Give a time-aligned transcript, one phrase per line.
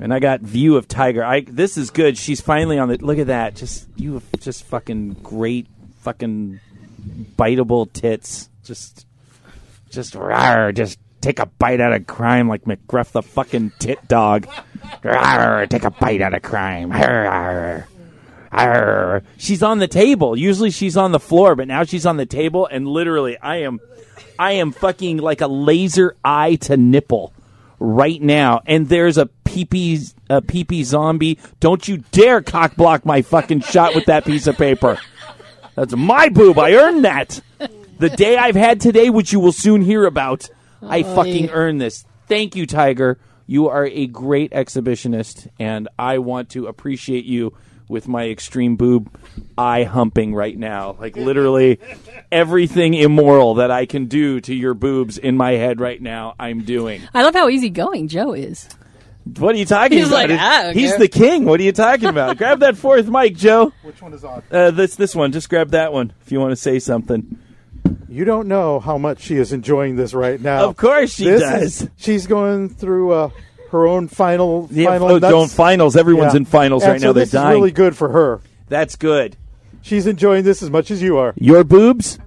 [0.00, 1.24] And I got view of Tiger.
[1.24, 2.18] I this is good.
[2.18, 2.98] She's finally on the.
[2.98, 3.56] Look at that.
[3.56, 5.66] Just you just fucking great
[6.00, 6.60] fucking
[7.36, 8.50] biteable tits.
[8.62, 9.06] Just
[9.90, 14.46] just rawr, just take a bite out of crime like McGruff the fucking tit dog.
[15.02, 16.90] Rawr, take a bite out of crime.
[16.90, 17.86] Rawr.
[18.52, 19.22] Arr.
[19.36, 20.36] She's on the table.
[20.36, 23.80] Usually she's on the floor, but now she's on the table, and literally, I am,
[24.38, 27.32] I am fucking like a laser eye to nipple
[27.78, 28.62] right now.
[28.66, 31.38] And there's a pee a pee zombie.
[31.60, 34.98] Don't you dare cock block my fucking shot with that piece of paper.
[35.74, 36.58] That's my boob.
[36.58, 37.40] I earned that.
[37.98, 40.48] The day I've had today, which you will soon hear about,
[40.82, 42.04] I oh, fucking earned this.
[42.26, 43.18] Thank you, Tiger.
[43.46, 47.54] You are a great exhibitionist, and I want to appreciate you
[47.88, 49.08] with my extreme boob
[49.56, 50.96] eye humping right now.
[50.98, 51.78] Like literally
[52.32, 56.62] everything immoral that I can do to your boobs in my head right now, I'm
[56.62, 57.02] doing.
[57.14, 58.68] I love how easygoing Joe is.
[59.38, 60.30] What are you talking He's about?
[60.30, 61.46] like, "I don't He's the king.
[61.46, 62.36] What are you talking about?
[62.38, 63.72] grab that fourth mic, Joe.
[63.82, 64.42] Which one is on?
[64.52, 65.32] Uh, this this one.
[65.32, 67.38] Just grab that one if you want to say something.
[68.08, 70.68] You don't know how much she is enjoying this right now.
[70.68, 71.82] Of course she This does.
[71.82, 73.30] is- she's going through uh,
[73.70, 75.96] her own final Yeah, final oh, don't finals.
[75.96, 76.38] Everyone's Yeah.
[76.38, 77.12] in finals And right so now.
[77.12, 77.48] They're this dying.
[77.50, 78.40] is really good for her.
[78.68, 79.36] That's good.
[79.82, 81.32] She's enjoying this as much as you are.
[81.36, 82.18] Your boobs.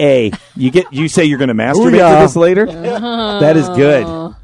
[0.00, 0.32] A.
[0.56, 0.92] You get.
[0.92, 2.16] You say you're going to masturbate Booyah.
[2.18, 2.66] to this later.
[3.40, 4.34] That is good.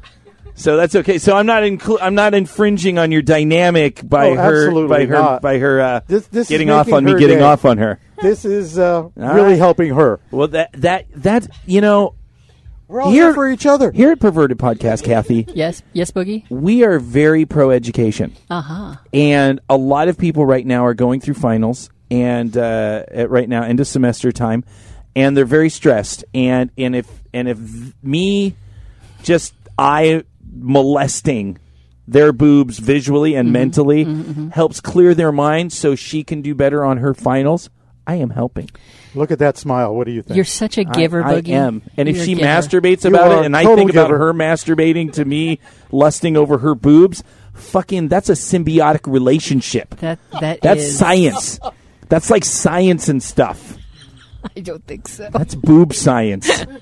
[0.55, 1.17] So that's okay.
[1.17, 5.05] So I'm not inclu- I'm not infringing on your dynamic by Oh, her absolutely by
[5.05, 5.41] her not.
[5.41, 7.43] by her uh, This- this getting off on me her getting day.
[7.43, 7.99] off on her.
[8.21, 9.57] This is uh, really right.
[9.57, 10.19] helping her.
[10.29, 12.13] Well, that that that you know
[12.91, 13.89] We're all Here- here for each other.
[13.91, 16.43] here at Perverted Podcast, Kathy, Yes, yes, Boogie.
[16.49, 18.33] we are very pro education.
[18.49, 18.95] Uh huh.
[19.13, 23.47] and a lot of people right now are going through finals and uh, at right
[23.47, 24.65] now into semester time
[25.15, 27.57] and they're very stressed and and if and if
[28.03, 28.55] me
[29.23, 30.21] just i
[30.53, 31.57] molesting
[32.07, 34.03] their boobs visually and mentally
[34.51, 37.69] helps clear their mind so she can do better on her finals
[38.07, 38.69] i am helping
[39.13, 39.93] Look at that smile.
[39.93, 40.35] What do you think?
[40.35, 41.81] You're such a giver, I, I am.
[41.97, 45.25] And if You're she masturbates about it, and I total think about her masturbating to
[45.25, 45.59] me,
[45.91, 49.95] lusting over her boobs, fucking, that's a symbiotic relationship.
[49.97, 51.59] that that That's is- science.
[52.07, 53.77] That's like science and stuff.
[54.55, 55.29] I don't think so.
[55.31, 56.65] That's boob science.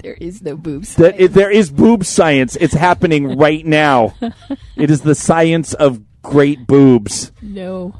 [0.00, 0.94] There is no boobs.
[0.96, 2.54] that it, there is boob science.
[2.54, 4.14] It's happening right now.
[4.76, 7.32] It is the science of great boobs.
[7.42, 7.94] no.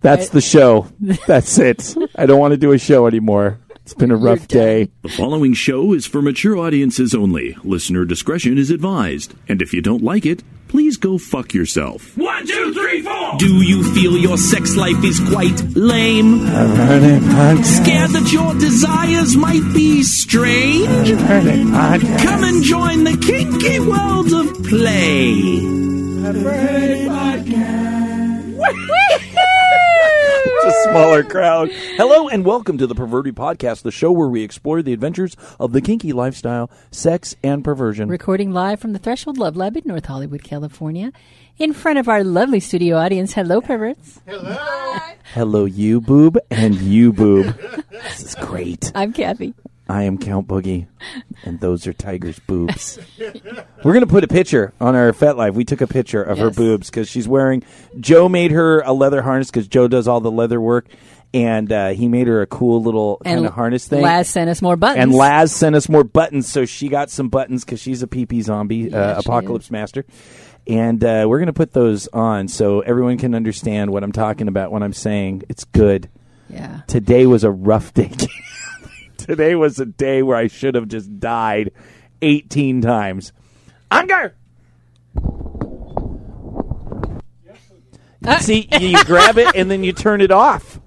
[0.00, 0.88] That's the show.
[1.26, 1.94] That's it.
[2.16, 3.58] I don't want to do a show anymore.
[3.86, 4.90] It's been a rough day.
[5.02, 7.56] The following show is for mature audiences only.
[7.62, 9.32] Listener discretion is advised.
[9.48, 12.16] And if you don't like it, please go fuck yourself.
[12.18, 13.36] One, two, three, four.
[13.38, 16.40] Do you feel your sex life is quite lame?
[16.40, 21.10] Scared that your desires might be strange?
[21.10, 25.76] Come and join the kinky world of play.
[30.66, 31.70] A smaller crowd.
[31.96, 35.70] Hello and welcome to the Perverted Podcast, the show where we explore the adventures of
[35.72, 38.08] the kinky lifestyle, sex, and perversion.
[38.08, 41.12] Recording live from the Threshold Love Lab in North Hollywood, California,
[41.58, 43.32] in front of our lovely studio audience.
[43.32, 44.20] Hello, perverts.
[44.26, 44.56] Hello,
[45.34, 47.56] Hello you boob and you boob.
[47.90, 48.92] this is great.
[48.94, 49.54] I'm Kathy.
[49.88, 50.88] I am Count Boogie,
[51.44, 52.98] and those are Tiger's boobs.
[53.84, 55.54] We're gonna put a picture on our Fet FetLife.
[55.54, 57.62] We took a picture of her boobs because she's wearing.
[58.00, 60.88] Joe made her a leather harness because Joe does all the leather work,
[61.32, 64.02] and uh, he made her a cool little kind of harness thing.
[64.02, 65.02] Laz sent us more buttons.
[65.04, 68.42] And Laz sent us more buttons, so she got some buttons because she's a PP
[68.42, 70.04] zombie, uh, she apocalypse master.
[70.66, 74.48] And uh, we're going to put those on so everyone can understand what I'm talking
[74.48, 76.08] about when I'm saying it's good.
[76.50, 76.80] Yeah.
[76.88, 78.10] Today was a rough day.
[79.16, 81.70] Today was a day where I should have just died
[82.22, 83.32] 18 times.
[83.90, 84.34] Unger!
[88.40, 90.80] See, you grab it and then you turn it off.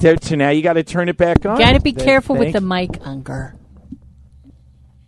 [0.00, 1.58] There, so now you got to turn it back on.
[1.58, 3.54] Got to be There- careful with the mic, Unger.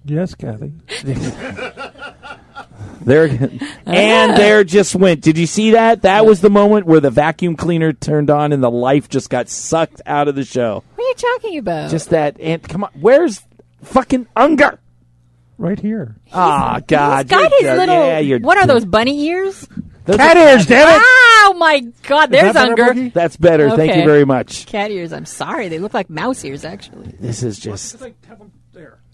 [0.05, 0.73] yes, Kathy.
[3.05, 3.27] There,
[3.87, 5.21] and there just went.
[5.22, 6.03] Did you see that?
[6.03, 9.49] That was the moment where the vacuum cleaner turned on and the life just got
[9.49, 10.84] sucked out of the show.
[10.95, 11.91] What are you talking about?
[11.91, 12.39] Just that.
[12.41, 13.43] And come on, where's
[13.83, 14.78] fucking Unger?
[15.59, 16.16] Right here.
[16.33, 17.27] Ah, God!
[17.27, 17.95] He's got you're his little.
[18.07, 19.69] Yeah, you're what are those bunny ears?
[20.05, 21.03] Those Cat are- ears, damn it!
[21.05, 22.31] Oh my God!
[22.31, 23.01] There's that better, Unger.
[23.01, 23.13] Boogie?
[23.13, 23.71] That's better.
[23.71, 24.05] Thank you Okay.
[24.07, 24.66] very much.
[24.66, 25.13] Cat ears.
[25.13, 25.69] I'm sorry.
[25.69, 27.15] They look like mouse ears, actually.
[27.21, 28.03] This is just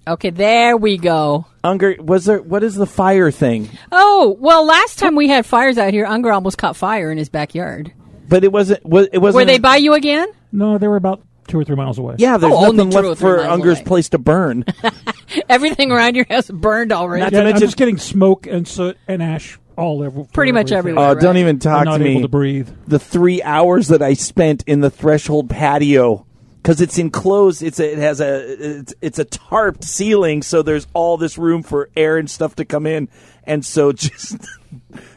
[0.09, 1.47] Okay, there we go.
[1.63, 1.97] Unger.
[2.01, 2.41] Was there?
[2.43, 3.69] What is the fire thing?
[3.93, 7.29] Oh well, last time we had fires out here, Unger almost caught fire in his
[7.29, 7.93] backyard.
[8.29, 8.85] But it wasn't.
[8.85, 9.43] Was it wasn't?
[9.43, 10.29] Were they by you again?
[10.53, 12.17] No, they were about two or three miles away.
[12.19, 13.85] Yeah, there's Oh, only nothing two or left three for miles Unger's away.
[13.87, 14.65] place to burn.
[15.49, 17.23] Everything around your house burned already.
[17.23, 20.25] Not Yeah, to I'm mention- just getting smoke and soot and ash all over.
[20.25, 20.99] Pretty much everything.
[20.99, 21.17] everywhere.
[21.17, 22.11] Oh, don't even talk I'm not to me.
[22.13, 22.69] able to breathe.
[22.87, 26.27] the three hours that I spent in the threshold patio
[26.63, 27.63] because it's enclosed.
[27.63, 31.63] It's a, it has a it's, it's a tarped ceiling, so there's all this room
[31.63, 33.09] for air and stuff to come in,
[33.45, 34.37] and so just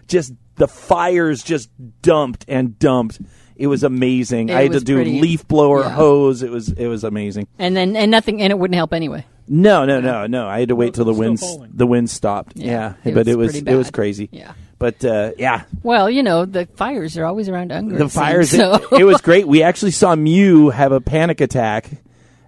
[0.08, 1.70] just the fires just
[2.02, 3.20] dumped and dumped.
[3.56, 4.50] It was amazing.
[4.50, 5.90] It I had to do pretty- leaf blower yeah.
[5.90, 6.42] hose.
[6.42, 7.48] It was it was amazing.
[7.60, 9.26] and then and nothing, and it wouldn't help anyway.
[9.48, 10.48] No, no, no, no.
[10.48, 12.54] I had to wait till the Still wind the wind stopped.
[12.56, 14.30] Yeah, Yeah, it but was it was it was crazy.
[14.32, 14.54] Yeah.
[14.82, 18.00] But uh, yeah, Well, you know, the fires are always around Unger.
[18.00, 18.50] the fires.
[18.50, 18.74] So.
[18.92, 19.48] It, it was great.
[19.48, 21.88] We actually saw Mew have a panic attack,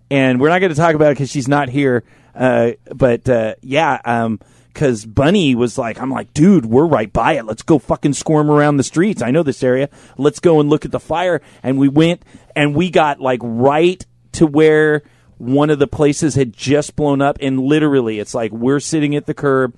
[0.09, 2.03] and we're not going to talk about it because she's not here.
[2.33, 4.27] Uh, but uh, yeah,
[4.73, 7.45] because Bunny was like, "I'm like, dude, we're right by it.
[7.45, 9.21] Let's go fucking squirm around the streets.
[9.21, 9.89] I know this area.
[10.17, 12.23] Let's go and look at the fire." And we went,
[12.55, 15.03] and we got like right to where
[15.37, 19.27] one of the places had just blown up, and literally, it's like we're sitting at
[19.27, 19.75] the curb.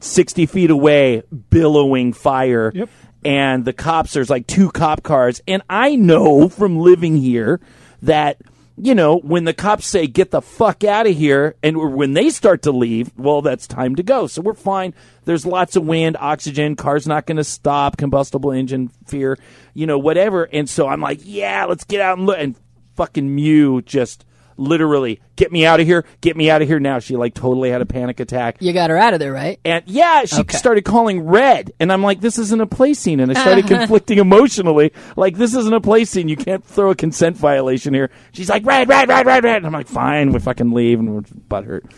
[0.00, 2.72] 60 feet away, billowing fire.
[2.74, 2.88] Yep.
[3.24, 5.42] And the cops, there's like two cop cars.
[5.46, 7.60] And I know from living here
[8.02, 8.38] that,
[8.78, 12.30] you know, when the cops say, get the fuck out of here, and when they
[12.30, 14.26] start to leave, well, that's time to go.
[14.26, 14.94] So we're fine.
[15.26, 19.38] There's lots of wind, oxygen, car's not going to stop, combustible engine, fear,
[19.74, 20.44] you know, whatever.
[20.44, 22.38] And so I'm like, yeah, let's get out and look.
[22.38, 22.56] And
[22.96, 24.24] fucking Mew just
[24.60, 26.98] literally, get me out of here, get me out of here now.
[26.98, 28.58] She like totally had a panic attack.
[28.60, 29.58] you got her out of there, right?
[29.64, 30.56] And yeah, she Okay.
[30.56, 33.78] started calling red, and I'm like, "This isn't a play scene," and I started uh-huh.
[33.78, 34.92] conflicting emotionally.
[35.16, 36.28] Like, this isn't a play scene.
[36.28, 38.10] You can't throw a consent violation here.
[38.32, 41.14] She's like, "Red, red, red, red, red." And I'm like, "Fine, we fucking leave," and
[41.14, 41.90] we're butthurt.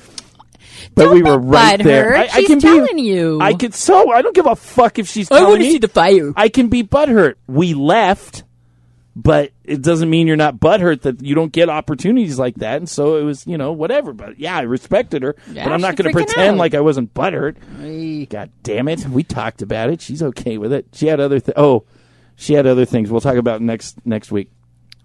[0.95, 2.13] But Don't we were be right there.
[2.13, 2.47] butthurt.
[2.47, 3.41] She's telling you.
[3.41, 4.11] I could so.
[4.11, 5.73] I don't give a fuck if she's I telling want to me.
[5.73, 6.33] see the fire.
[6.37, 7.35] I can be butthurt.
[7.47, 8.45] We left,
[9.15, 12.77] but it doesn't mean you're not butthurt that you don't get opportunities like that.
[12.79, 14.13] And so it was, you know, whatever.
[14.13, 15.37] But yeah, I respected her.
[15.53, 16.57] Yeah, but I'm not going to pretend out.
[16.59, 18.29] like I wasn't butthurt.
[18.31, 19.07] God damn it.
[19.07, 20.01] We talked about it.
[20.01, 20.87] She's okay with it.
[20.95, 21.85] She had other th- Oh,
[22.37, 23.11] she had other things.
[23.11, 24.51] We'll talk about next next week.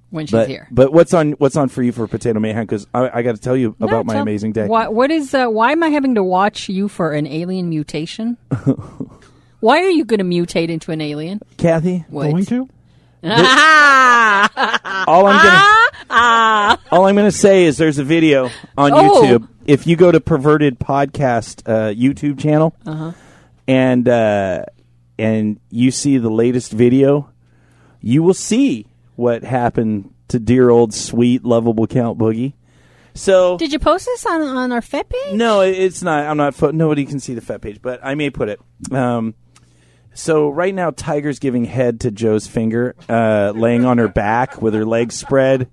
[0.09, 0.67] when she's But here.
[0.71, 2.63] but what's on what's on for you for Potato Mayhem?
[2.65, 4.67] Because I, I got to tell you No, about my tell- amazing day.
[4.67, 5.33] Why, what is?
[5.33, 8.37] Uh, why am I having to watch you for an alien mutation?
[9.59, 11.41] why are you going to mutate into an alien?
[11.57, 12.31] Kathy, What?
[12.31, 12.69] Going to?
[13.23, 15.05] Ah!
[15.07, 19.21] all I'm gonna all I'm gonna say is there's a video on Oh.
[19.23, 19.47] YouTube.
[19.65, 23.11] If you go to Perverted Podcast uh, YouTube channel Uh-huh.
[23.67, 24.63] and uh,
[25.19, 27.29] and you see the latest video,
[28.01, 32.53] you will see what happened to dear old sweet lovable Count Boogie.
[33.13, 35.33] So Did you post this on on our FET page?
[35.33, 36.25] no, it's not.
[36.27, 36.53] I'm not.
[36.53, 38.59] Fo- nobody can see the Fet page, but I may put it.
[38.91, 39.33] Um,
[40.17, 44.73] so right now, Tiger's giving head to Joe's finger, uh, laying on her back with
[44.73, 45.69] her legs spread,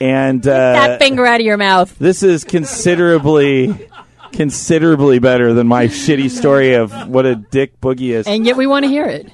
[0.00, 1.96] and uh, that finger out of your mouth.
[1.98, 3.88] this is considerably,
[4.32, 8.26] considerably better than my shitty story of what a dick boogie is.
[8.26, 9.30] And yet we want to hear it.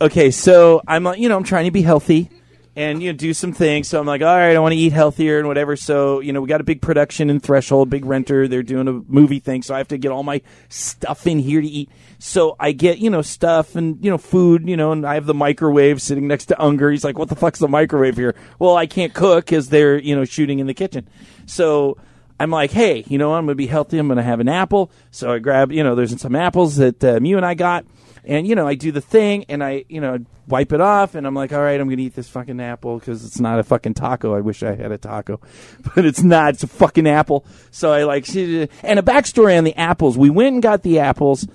[0.00, 2.30] Okay, so I'm you know, I'm trying to be healthy
[2.78, 3.88] and you know do some things.
[3.88, 5.74] So I'm like, all right, I want to eat healthier and whatever.
[5.74, 8.46] So you know, we got a big production in Threshold, big renter.
[8.46, 11.60] They're doing a movie thing, so I have to get all my stuff in here
[11.60, 11.90] to eat.
[12.20, 15.26] So I get you know stuff and you know food, you know, and I have
[15.26, 16.90] the microwave sitting next to Unger.
[16.90, 18.36] He's like, what the fuck's the microwave here?
[18.60, 21.08] Well, I can't cook because they're you know shooting in the kitchen.
[21.46, 21.98] So.
[22.40, 23.98] I'm like, hey, you know, I'm going to be healthy.
[23.98, 24.92] I'm going to have an apple.
[25.10, 27.84] So I grab, you know, there's some apples that uh, Mew and I got.
[28.28, 31.26] And, you know, I do the thing and I, you know, wipe it off and
[31.26, 33.64] I'm like, all right, I'm going to eat this fucking apple because it's not a
[33.64, 34.34] fucking taco.
[34.34, 35.40] I wish I had a taco,
[35.94, 36.54] but it's not.
[36.54, 37.46] It's a fucking apple.
[37.70, 38.68] So I like, and
[38.98, 40.18] a backstory on the apples.
[40.18, 41.48] We went and got the apples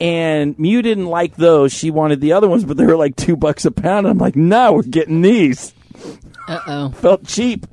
[0.00, 1.72] and Mew didn't like those.
[1.72, 4.06] She wanted the other ones, but they were like two bucks a pound.
[4.06, 5.74] I'm like, no, we're getting these
[6.48, 6.88] Uh oh.
[6.94, 7.66] felt cheap.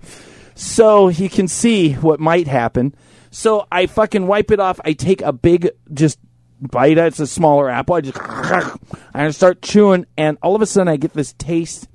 [0.55, 2.95] So you can see what might happen.
[3.29, 4.79] So I fucking wipe it off.
[4.83, 6.17] I take a big just
[6.61, 6.97] bite.
[6.97, 7.95] It's a smaller apple.
[7.95, 8.17] I just
[9.13, 11.87] I start chewing, and all of a sudden I get this taste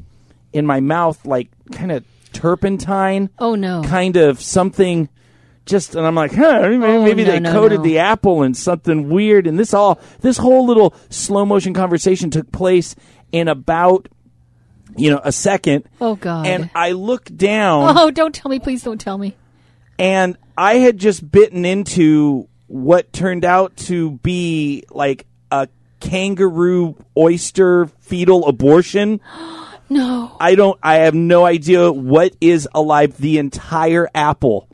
[0.52, 3.30] in my mouth, like kind of turpentine.
[3.38, 3.82] Oh, no.
[3.82, 5.08] Kind of something.
[5.64, 6.60] Just and I'm like, huh?
[6.62, 7.84] Maybe, Oh, maybe no, they no, coated no.
[7.84, 9.46] the apple in something weird.
[9.46, 12.96] And this all, this whole little slow motion conversation took place
[13.30, 14.08] in about,
[14.96, 15.84] you know, a second.
[16.00, 16.46] Oh, God.
[16.48, 18.58] And I look down Oh, don't tell me.
[18.58, 19.36] Please don't tell me.
[19.98, 25.68] and I had just bitten into what turned out to be like a
[26.00, 29.20] kangaroo oyster fetal abortion.
[29.88, 30.34] No.
[30.40, 33.18] I don't I have no idea what is alive.
[33.18, 34.66] The entire apple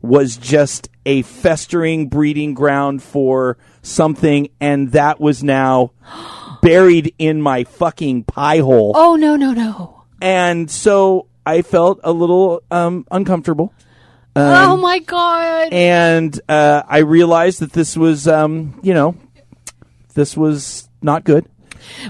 [0.00, 5.92] was just a festering breeding ground for something and that was now
[6.62, 8.92] buried in my fucking pie hole.
[8.94, 10.04] Oh, no, no, no.
[10.22, 13.74] And so I felt a little um, uncomfortable.
[14.36, 15.72] Oh my god!
[15.72, 19.16] and uh, I realized that this was, um, you know,
[20.14, 21.46] this was not good.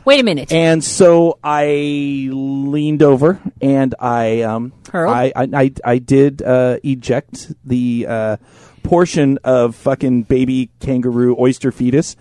[0.04, 0.52] Wait a minute.
[0.52, 7.52] And so I leaned over and I, um, I, I, I, I did uh, eject
[7.64, 8.36] the uh,
[8.82, 12.16] portion of fucking baby kangaroo oyster fetus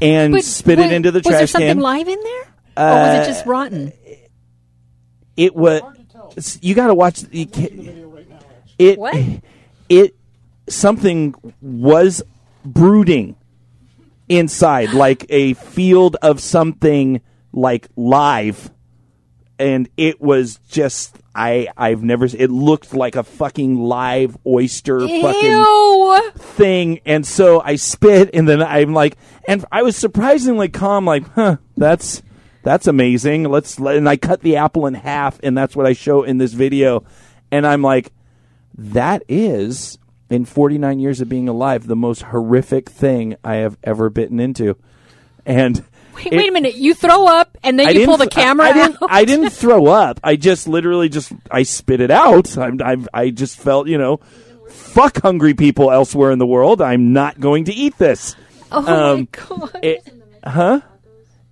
[0.00, 1.78] and But spit it into the was there something can.
[1.80, 2.42] live in there,
[2.76, 3.92] or was it just rotten?
[5.36, 5.82] it was.
[6.62, 7.22] You got to watch.
[7.30, 7.46] You
[8.78, 9.14] it What?
[9.88, 10.14] it
[10.68, 12.22] something was
[12.64, 13.36] brooding
[14.28, 17.20] inside like a field of something
[17.52, 18.70] like live.
[19.58, 26.30] And it was just i i've never it looked like a fucking live oyster fucking
[26.36, 27.00] thing.
[27.04, 29.16] And so i spit and then i'm like
[29.46, 32.22] and i was surprisingly calm like huh that's
[32.62, 33.44] that's amazing.
[33.44, 36.38] Let's let, and i cut the apple in half and that's what i show in
[36.38, 37.04] this video.
[37.52, 38.12] And i'm like
[38.76, 39.98] that is
[40.30, 44.76] in 49 years of being alive the most horrific thing i have ever bitten into
[45.46, 46.74] and Wait, it- wait a minute.
[46.76, 48.96] You throw up and then I you pull the th- I- camera I, didn't.
[49.08, 50.20] I didn't throw up.
[50.22, 52.56] I just literally just I spit it out.
[52.56, 54.18] I'm, I'm, I just felt you know,
[54.68, 56.80] fuck hungry people elsewhere in the world.
[56.80, 58.36] I'm not going to eat this.
[58.70, 59.80] oh um, my god!
[59.82, 60.08] It,
[60.44, 60.80] huh?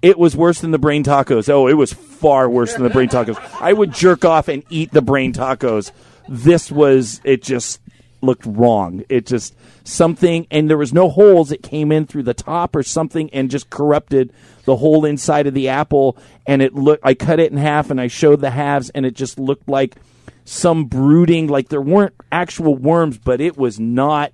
[0.00, 1.48] It was worse than the brain tacos.
[1.48, 3.38] Oh, it was far worse than the brain tacos.
[3.60, 5.92] I would jerk off and eat the brain tacos.
[6.28, 7.80] This was it just
[8.20, 9.04] looked wrong.
[9.08, 11.52] It just something and there was no holes.
[11.52, 14.32] It came in through the top or something and just corrupted
[14.64, 18.00] the whole inside of the apple and it looked I cut it in half and
[18.00, 19.96] I showed the halves and it just looked like
[20.44, 24.32] some brooding like there weren't actual worms but it was not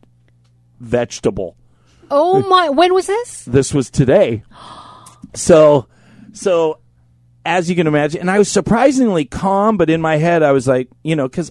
[0.80, 1.56] vegetable
[2.10, 2.68] oh my!
[2.70, 3.44] When was this?
[3.44, 4.42] this was today.
[5.34, 5.86] So,
[6.32, 6.80] so
[7.44, 10.66] as you can imagine, and I was surprisingly calm, but in my head, I was
[10.66, 11.50] like, you know, because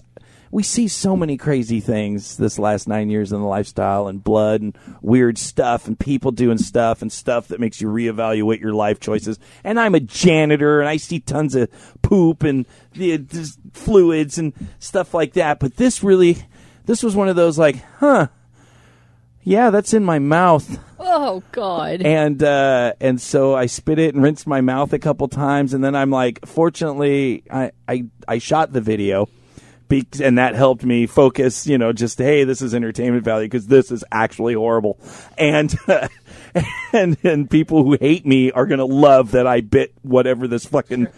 [0.50, 4.60] we see so many crazy things this last nine years in the lifestyle and blood
[4.60, 9.00] and weird stuff and people doing stuff and stuff that makes you reevaluate your life
[9.00, 9.38] choices.
[9.64, 11.70] And I'm a janitor and I see tons of
[12.02, 15.58] poop and the just fluids and stuff like that.
[15.60, 16.38] But this really,
[16.86, 18.28] this was one of those like, huh,
[19.42, 22.02] yeah, that's in my mouth Oh god!
[22.02, 25.82] and uh, and so I spit it and rinsed my mouth a couple times, and
[25.82, 29.28] then I'm like, fortunately, I I, I shot the video,
[30.20, 31.66] and that helped me focus.
[31.66, 34.98] You know, just hey, this is entertainment value because this is actually horrible,
[35.36, 35.74] and
[36.92, 41.08] and and people who hate me are gonna love that I bit whatever this fucking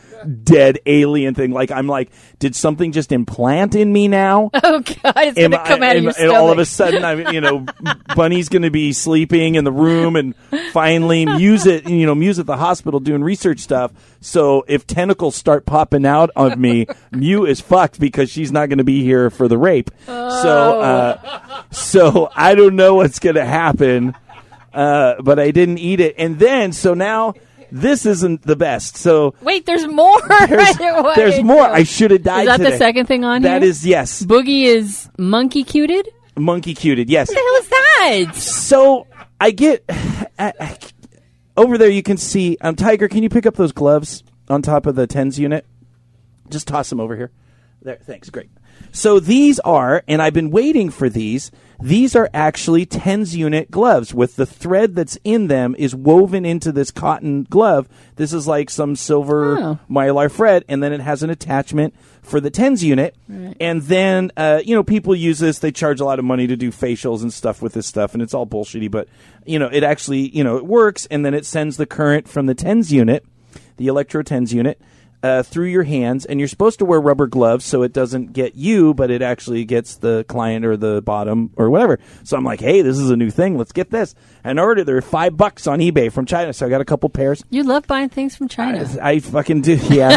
[0.42, 1.50] dead alien thing.
[1.52, 4.50] Like I'm like, did something just implant in me now?
[4.62, 5.14] oh god!
[5.16, 7.32] It's Am gonna I- come out of and, your and all of a sudden, I'm
[7.32, 7.66] you know,
[8.16, 10.34] Bunny's going to be sleeping in the room, and
[10.72, 13.92] finally, Mew's at you know, Mew's at the hospital doing research stuff.
[14.20, 18.78] So if tentacles start popping out of me, Mew is fucked because she's not going
[18.78, 19.90] to be here for the rape.
[20.06, 20.14] So,
[20.50, 20.80] Oh.
[20.80, 24.14] uh, so I don't know what's going to happen,
[24.72, 27.34] uh, but I didn't eat it, and then so now.
[27.72, 28.96] This isn't the best.
[28.96, 30.20] So Wait, there's more.
[30.48, 30.76] there's,
[31.14, 31.62] there's more.
[31.62, 32.70] I should have died Is that today.
[32.70, 33.70] the second thing on That here?
[33.70, 34.24] is yes.
[34.26, 36.08] Boogie is monkey cuted.
[36.36, 37.08] Monkey cuted.
[37.08, 37.28] Yes.
[37.28, 37.68] What the hell is
[38.32, 38.34] that?
[38.34, 39.06] So
[39.40, 39.88] I get
[41.56, 41.88] over there.
[41.90, 43.06] You can see um, Tiger.
[43.06, 45.64] Can you pick up those gloves on top of the tens unit?
[46.48, 47.30] Just toss them over here.
[47.82, 47.98] There.
[48.02, 48.30] Thanks.
[48.30, 48.50] Great.
[48.92, 51.50] So these are, and I've been waiting for these.
[51.82, 56.72] These are actually tens unit gloves with the thread that's in them is woven into
[56.72, 57.88] this cotton glove.
[58.16, 59.78] This is like some silver Oh.
[59.90, 63.14] mylar thread, and then it has an attachment for the tens unit.
[63.60, 65.58] And then, uh, you know, people use this.
[65.60, 68.22] They charge a lot of money to do facials and stuff with this stuff, and
[68.22, 68.90] it's all bullshitty.
[68.90, 69.08] But
[69.46, 72.44] you know, it actually, you know, it works, and then it sends the current from
[72.44, 73.24] the tens unit,
[73.78, 74.78] the electro tens unit.
[75.22, 78.54] Uh, through your hands, and you're supposed to wear rubber gloves so it doesn't get
[78.54, 81.98] you, but it actually gets the client or the bottom or whatever.
[82.24, 83.58] So I'm like, hey, this is a new thing.
[83.58, 84.14] Let's get this.
[84.44, 84.84] And I ordered.
[84.84, 87.44] They're five bucks on eBay from China, so I got a couple pairs.
[87.50, 88.88] You love buying things from China.
[89.02, 89.76] I fucking do.
[89.90, 90.16] Yeah,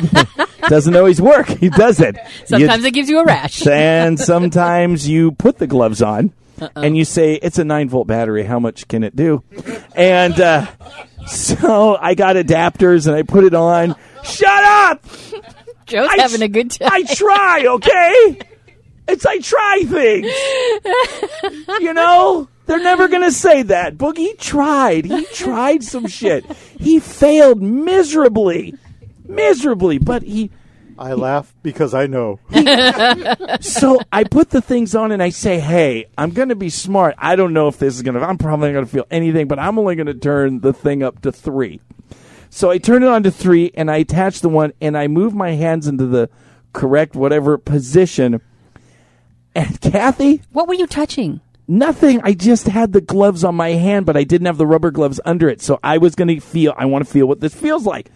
[0.69, 1.48] doesn't always work.
[1.50, 2.15] He does it.
[2.45, 3.67] Sometimes You- it gives you a rash.
[3.67, 6.31] and sometimes you put the gloves on
[6.77, 9.43] and you say it's a 9 volt battery how much can it do
[9.95, 10.65] and uh,
[11.27, 13.96] so i got adapters and i put it on.
[14.24, 15.06] Shut up!
[15.86, 16.89] Joe's I having a good time.
[16.92, 18.39] i try okay?
[19.08, 21.82] It's i try things.
[21.82, 22.48] You know?
[22.65, 23.98] They're never gonna say that.
[23.98, 25.03] Boogie tried.
[25.06, 26.46] He tried some shit.
[26.80, 28.75] He failed miserably.
[29.25, 29.98] Miserably.
[29.98, 30.50] But he
[30.97, 32.39] I laugh because I know.
[33.62, 37.15] so I put the things on and I say, "Hey, I'm going to be smart.
[37.17, 38.21] I don't know if this is going to.
[38.21, 41.03] I'm probably not going to feel anything, but I'm only going to turn the thing
[41.03, 41.81] up to three.
[42.50, 45.33] So I turn it on to three, and I attach the one, and I move
[45.33, 46.29] my hands into the
[46.73, 48.41] correct whatever position.
[49.55, 51.41] And Kathy, What were you touching?
[51.65, 52.19] nothing.
[52.23, 55.21] I just had the gloves on my hand, but I didn't have the rubber gloves
[55.23, 55.62] under it.
[55.62, 58.12] So I was going to feel, I want to feel what this feels like.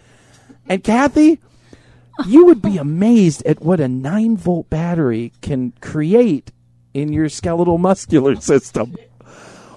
[0.68, 1.40] And Kathy,
[2.26, 6.50] you would be amazed at what a 9 volt battery can create
[6.94, 8.96] in your skeletal muscular system.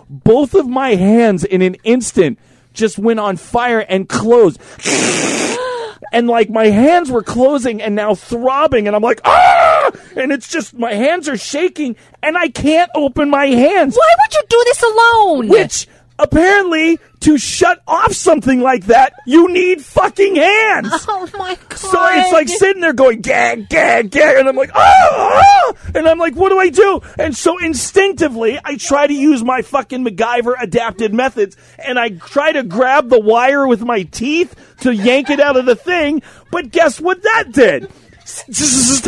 [0.09, 2.39] Both of my hands in an instant
[2.73, 4.59] just went on fire and closed.
[6.11, 10.47] and like my hands were closing and now throbbing and I'm like ah and it's
[10.47, 14.61] just my hands are shaking and I can't open my hands Why would you do
[14.65, 15.47] this alone?
[15.47, 15.87] which
[16.21, 21.77] apparently to shut off something like that you need fucking hands Oh my god!
[21.77, 26.07] so it's like sitting there going gag, gag, gag, and I'm like, oh, oh, and
[26.07, 27.01] I'm like, what do I do?
[27.17, 32.51] And so instinctively, I try to use my fucking MacGyver adapted methods, and I try
[32.51, 36.21] to grab the wire with my teeth to yank it out of the thing.
[36.51, 37.89] But guess what that did?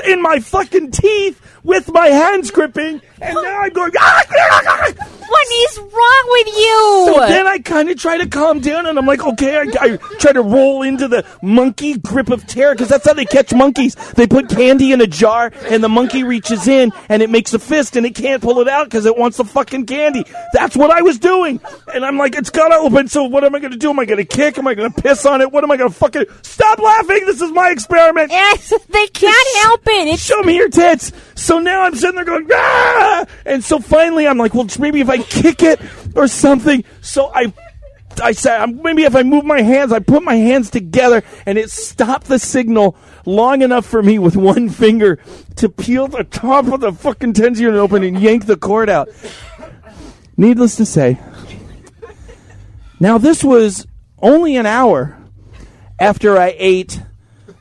[0.08, 3.92] In my fucking teeth with my hands gripping, and now I'm going.
[3.98, 7.04] "Ah, ah, ah." what is wrong with you?
[7.08, 9.98] So then I kind of try to calm down, and I'm like, okay, I, I
[10.20, 13.96] try to roll into the monkey grip of terror because that's how they catch monkeys.
[14.14, 17.60] They put candy in a jar, and the monkey reaches in, and it makes a
[17.60, 20.26] fist, and it can't pull it out because it wants the fucking candy.
[20.54, 21.60] That's what I was doing,
[21.94, 23.08] and I'm like, it's gotta open.
[23.08, 23.90] So what am I gonna do?
[23.90, 24.58] Am I gonna kick?
[24.58, 25.52] Am I gonna piss on it?
[25.52, 27.26] What am I gonna fucking stop laughing?
[27.26, 28.32] This is my experiment.
[28.32, 30.08] Yes, they can't help it.
[30.10, 31.12] It's Show me your tits.
[31.36, 33.26] So now I'm sitting there going, ah!
[33.46, 35.80] And so finally I'm like, well, maybe if I kick it
[36.16, 36.84] or something.
[37.02, 37.54] So I,
[38.22, 41.70] I said, maybe if I move my hands, I put my hands together and it
[41.70, 42.96] stopped the signal
[43.26, 45.20] long enough for me with one finger
[45.58, 49.10] to peel the top of the fucking tension unit open and yank the cord out.
[50.38, 51.20] Needless to say,
[53.00, 53.86] now this was
[54.20, 55.18] only an hour
[56.00, 57.02] after I ate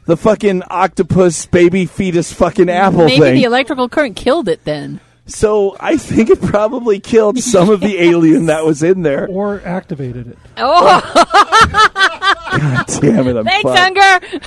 [0.07, 3.35] the fucking octopus baby fetus fucking apple maybe thing.
[3.37, 5.01] the electrical current killed it then.
[5.27, 9.29] so I think it probably killed some of the alien that was in there.
[9.29, 10.39] Or activated it.
[10.57, 11.01] Oh,
[12.59, 13.79] God damn it, I'm thanks, fucked.
[13.79, 14.41] Unger.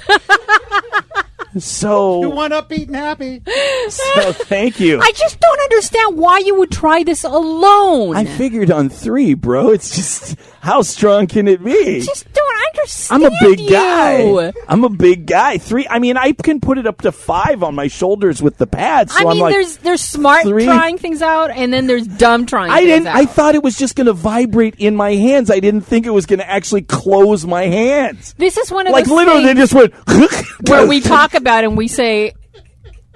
[1.57, 3.41] So, You want upbeat and happy?
[3.89, 4.99] so thank you.
[4.99, 8.13] I just don't understand why you would try this alone.
[8.13, 9.69] I figured on three, bro.
[9.69, 12.01] It's just how strong can it be?
[12.01, 13.25] just don't understand.
[13.25, 13.69] I'm a big you.
[13.69, 14.53] guy.
[14.67, 15.57] I'm a big guy.
[15.57, 15.87] Three.
[15.89, 19.13] I mean, I can put it up to five on my shoulders with the pads.
[19.13, 20.65] So I mean, like, there's there's smart three.
[20.65, 22.71] trying things out, and then there's dumb trying.
[22.71, 23.07] I things didn't.
[23.07, 23.15] Out.
[23.15, 25.49] I thought it was just going to vibrate in my hands.
[25.49, 28.33] I didn't think it was going to actually close my hands.
[28.37, 29.93] this is one of the Like literally, they just went.
[30.67, 32.33] where we talk about and we say.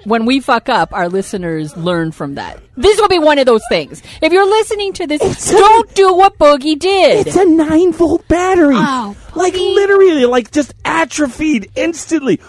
[0.04, 2.60] When we fuck up, our listeners learn from that.
[2.76, 4.02] This will be one of those things.
[4.22, 7.26] If you're listening to this, It's don't do what Boogie did.
[7.26, 8.76] It's a nine volt battery.
[8.76, 12.40] Oh, like literally, like just atrophied instantly.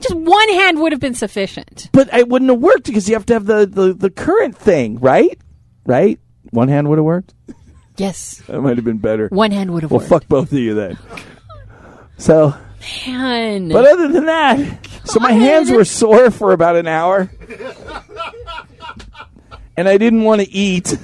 [0.00, 1.88] Just one hand would have been sufficient.
[1.92, 4.98] But it wouldn't have worked because you have to have the, the, the current thing,
[5.00, 5.36] right?
[5.86, 6.20] Right?
[6.50, 7.34] One hand would have worked.
[7.96, 9.26] Yes, That might have been better.
[9.28, 10.08] one hand would have Well, worked.
[10.08, 10.98] fuck both of you then.
[12.16, 12.54] So,
[13.06, 13.68] Man.
[13.68, 17.30] but other than that, so my hands were sore for about an hour,
[19.76, 20.96] and I didn't want to eat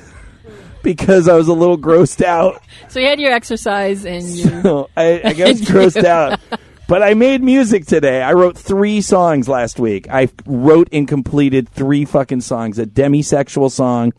[0.83, 2.63] because I was a little grossed out.
[2.89, 4.63] so you had your exercise and you.
[4.63, 6.41] So I, I got grossed out.
[6.87, 8.21] But I made music today.
[8.21, 10.07] I wrote three songs last week.
[10.11, 14.13] I wrote and completed three fucking songs: a demisexual song,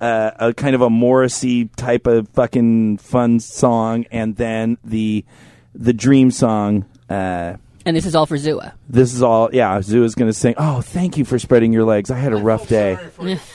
[0.00, 5.24] uh, a kind of a Morrissey type of fucking fun song, and then the
[5.74, 6.84] the dream song.
[7.08, 8.72] Uh, And this is all for Zua.
[8.88, 9.50] this is all.
[9.52, 10.54] Yeah, Zoo is going to sing.
[10.56, 12.10] Oh, thank you for spreading your legs.
[12.10, 12.96] I had a rough day.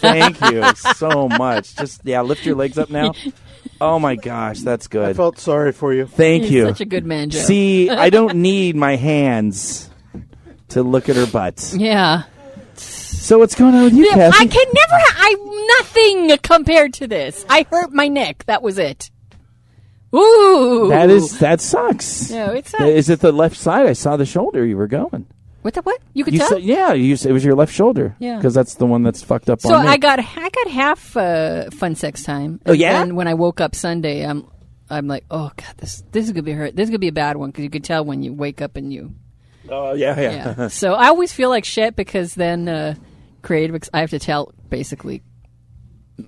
[0.01, 1.75] Thank you so much.
[1.75, 3.13] Just yeah, lift your legs up now.
[3.81, 5.09] Oh my gosh, that's good.
[5.09, 6.05] I felt sorry for you.
[6.05, 6.65] Thank He's you.
[6.65, 7.39] such a good man, Joe.
[7.39, 9.89] See, I don't need my hands
[10.69, 11.73] to look at her butt.
[11.75, 12.23] yeah.
[12.75, 14.37] So what's going on with you, Yeah, Kathy?
[14.45, 14.93] I can never.
[14.93, 17.45] Ha- I nothing compared to this.
[17.49, 18.43] I hurt my neck.
[18.47, 19.11] That was it.
[20.15, 20.87] Ooh.
[20.89, 22.31] that is that sucks.
[22.31, 22.87] No, it's not.
[22.89, 23.85] Is it the left side?
[23.85, 25.27] I saw the shoulder you were going.
[25.61, 26.01] What the what?
[26.13, 26.49] You could You tell.
[26.49, 26.93] said yeah.
[26.93, 28.15] You said it was your left shoulder.
[28.19, 28.37] Yeah.
[28.37, 29.91] because that's the one that's fucked up so on me.
[29.91, 32.59] I got I got half uh, fun sex time.
[32.65, 33.01] Oh, yeah?
[33.01, 34.47] And when I woke up Sunday, I'm
[34.89, 36.75] I'm like, oh god, this this is gonna be hurt.
[36.75, 38.77] This is gonna be a bad one because you could tell when you wake up
[38.77, 39.13] and you
[39.69, 40.55] oh yeah, yeah.
[40.57, 40.67] yeah.
[40.69, 42.95] so I always feel like shit because then uh,
[43.41, 43.75] creative.
[43.75, 45.21] Ex- I have to tell basically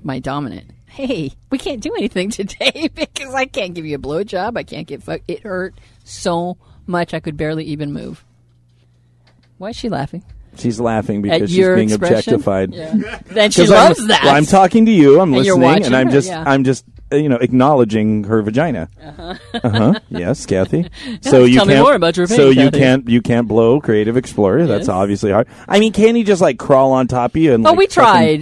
[0.04, 0.72] my dominant.
[0.92, 4.58] Hey, we can't do anything today because I can't give you a blowjob.
[4.58, 5.22] I can't get fuck.
[5.28, 8.26] It hurt so much I could barely even move.
[9.58, 10.24] Why is she laughing?
[10.58, 12.34] She's laughing because she's being expression?
[12.36, 12.74] objectified.
[12.74, 13.20] Yeah.
[13.28, 14.22] Then she 'Cause I'm- loves that.
[14.26, 15.22] Well, I'm talking to you.
[15.22, 16.44] I'm And listening, and I'm her, just yeah.
[16.46, 18.90] I'm just you know, acknowledging her vagina.
[19.54, 20.00] Uh-huh.
[20.10, 20.90] Yes, Kathy.
[21.22, 21.80] So you tell can't.
[21.84, 22.80] more about your pain, so you Kathy.
[22.80, 23.10] can't.
[23.10, 24.66] You can't blow Creative Explorer.
[24.66, 24.90] That's Yes.
[24.90, 25.48] obviously hard.
[25.68, 27.66] I mean, can he just like crawl on top of you and?
[27.66, 27.94] Oh, like, we fucking-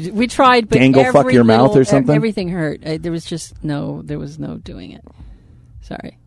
[0.05, 0.13] tried.
[0.13, 2.15] We tried, but dangle every fuck your mouth little- or something?
[2.15, 2.81] Everything hurt.
[2.85, 4.01] Uh, there was just no.
[4.03, 5.03] There was no doing it.
[5.81, 6.17] Sorry.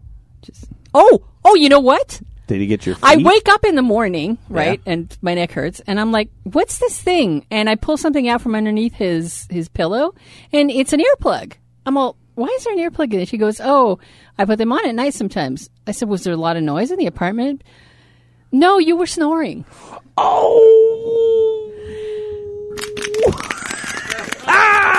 [0.43, 0.67] Just.
[0.95, 1.55] Oh, oh.
[1.55, 2.21] You know what?
[2.49, 2.97] Did he get your?
[2.97, 3.05] Feet?
[3.05, 4.93] I wake up in the morning, right, Yeah.
[4.93, 8.43] and my neck hurts, and I'm like, "What's this thing?" And I pull something out
[8.43, 10.15] from underneath his his pillow,
[10.53, 11.53] and it's an earplug.
[11.87, 13.99] I'm all, "Why is there an earplug in it?" She goes, "Oh,
[14.39, 16.91] I put them on at night sometimes." I said, "Was there a lot of noise
[16.91, 17.63] in the apartment?"
[18.55, 19.65] No, you were snoring.
[20.19, 21.73] Oh.
[24.47, 24.93] ah!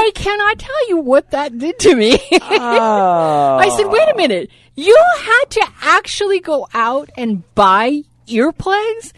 [0.00, 2.18] I cannot tell you what that did to me.
[2.40, 3.56] Oh.
[3.60, 4.50] I said, wait a minute.
[4.74, 9.12] You had to actually go out and buy earplugs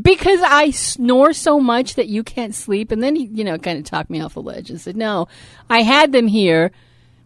[0.00, 2.90] because I snore so much that you can't sleep.
[2.92, 5.28] And then he, you know, kind of talked me off the ledge and said, no,
[5.68, 6.70] I had them here.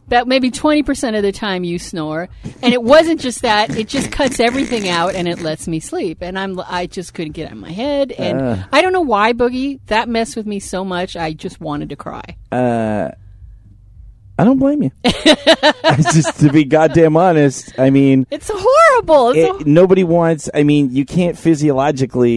[0.08, 2.28] That maybe 20% of the time you snore.
[2.60, 6.18] And it wasn't just that, it just cuts everything out and it lets me sleep.
[6.20, 8.10] And I'm, I just couldn't get out of my head.
[8.12, 8.66] And uh.
[8.72, 11.16] I don't know why, Boogie, that messed with me so much.
[11.16, 12.36] I just wanted to cry.
[12.50, 13.12] Uh,
[14.42, 14.90] I don't blame you.
[16.12, 19.30] just to be goddamn honest, I mean, It's horrible.
[19.30, 20.50] It's it, nobody wants.
[20.52, 22.32] I mean, you can't physiologically,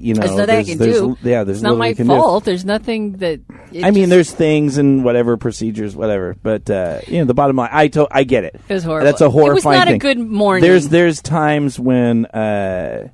[0.00, 0.20] you know.
[0.20, 1.16] There's nothing I can there's- do.
[1.22, 2.14] Yeah, there's it's not my can do.
[2.16, 2.44] fault.
[2.44, 3.40] There's nothing that.
[3.82, 6.36] I mean, just- there's things and whatever procedures, whatever.
[6.40, 8.60] But uh, you know, the bottom line, I to- I get it.
[8.68, 9.06] It was horrible.
[9.06, 9.74] That's a horrifying.
[9.74, 10.62] It was not a good morning.
[10.62, 13.08] There's there's times when uh,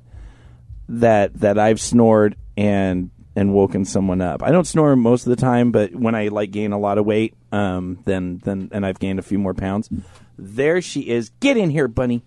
[0.89, 4.41] that that I've snored and and woken someone up.
[4.41, 7.05] I don't snore most of the time, but when I like gain a lot of
[7.05, 9.89] weight, um, then then and I've gained a few more pounds.
[10.37, 11.29] There she is.
[11.39, 12.23] Get in here, bunny.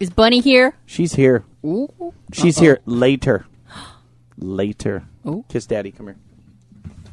[0.00, 0.74] is Bunny here?
[0.86, 1.44] She's here.
[1.64, 2.12] Ooh.
[2.32, 3.46] She's here later.
[4.36, 5.04] Later.
[5.26, 5.44] Ooh.
[5.48, 5.90] Kiss daddy.
[5.92, 6.16] Come here.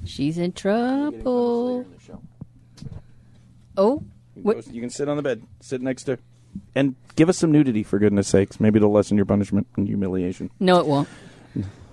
[0.06, 1.86] She's in trouble.
[3.78, 4.04] Oh,
[4.36, 5.44] You can, go- you can sit on the bed.
[5.62, 6.20] Sit next to, her.
[6.76, 8.60] and give us some nudity for goodness sakes.
[8.60, 10.50] Maybe it'll lessen your punishment and humiliation.
[10.60, 11.08] no, it won't.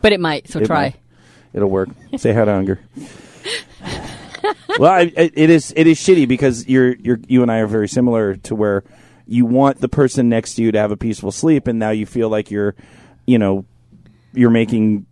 [0.00, 0.48] But it might.
[0.48, 0.82] So It try.
[0.82, 0.96] might.
[1.52, 1.88] It'll work.
[2.16, 2.80] Say hi to Unger.
[4.78, 7.88] well, I, it is it is shitty because you're you're you and I are very
[7.88, 8.84] similar to where
[9.26, 12.06] you want the person next to you to have a peaceful sleep, and now you
[12.06, 12.74] feel like you're,
[13.26, 13.64] you know,
[14.32, 15.06] you're making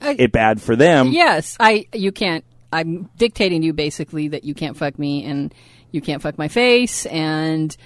[0.00, 1.08] I- it bad for them.
[1.08, 1.86] Yes, I.
[1.94, 2.44] You can't.
[2.72, 5.52] I'm dictating to you basically that you can't fuck me and
[5.92, 7.76] you can't fuck my face and.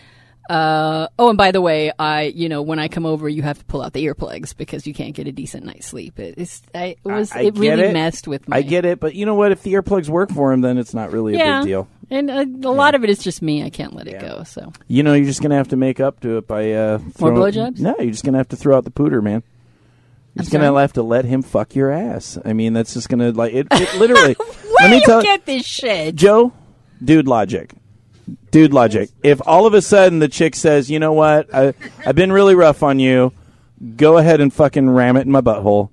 [0.48, 3.58] Uh, oh, and by the way, I, you know, when I come over, you have
[3.58, 6.18] to pull out the earplugs because you can't get a decent night's sleep.
[6.18, 7.92] It, it's, I, it was, I it really it.
[7.94, 8.56] messed with me.
[8.56, 9.52] I get it, but you know what?
[9.52, 11.88] If the earplugs work for him, then it's not really a yeah, big deal.
[12.10, 13.62] and uh, a lot of it is just me.
[13.62, 14.42] I can't let it go.
[14.44, 17.30] So You know, you're just gonna have to make up to it by uh, More
[17.30, 17.78] blowjobs?
[17.80, 19.42] No, you're just gonna have to throw out the pooter, man.
[20.34, 22.36] You're just gonna have to let him fuck your ass.
[22.44, 23.68] I mean, that's just gonna like it.
[23.70, 24.34] it literally.
[24.38, 24.48] where
[24.80, 26.16] let do me you tell get this shit?
[26.16, 26.52] Joe,
[27.02, 27.72] dude, logic.
[28.50, 29.10] Dude, logic.
[29.22, 31.52] If all of a sudden the chick says, "You know what?
[31.54, 31.74] I,
[32.06, 33.32] I've been really rough on you.
[33.96, 35.90] Go ahead and fucking ram it in my butthole."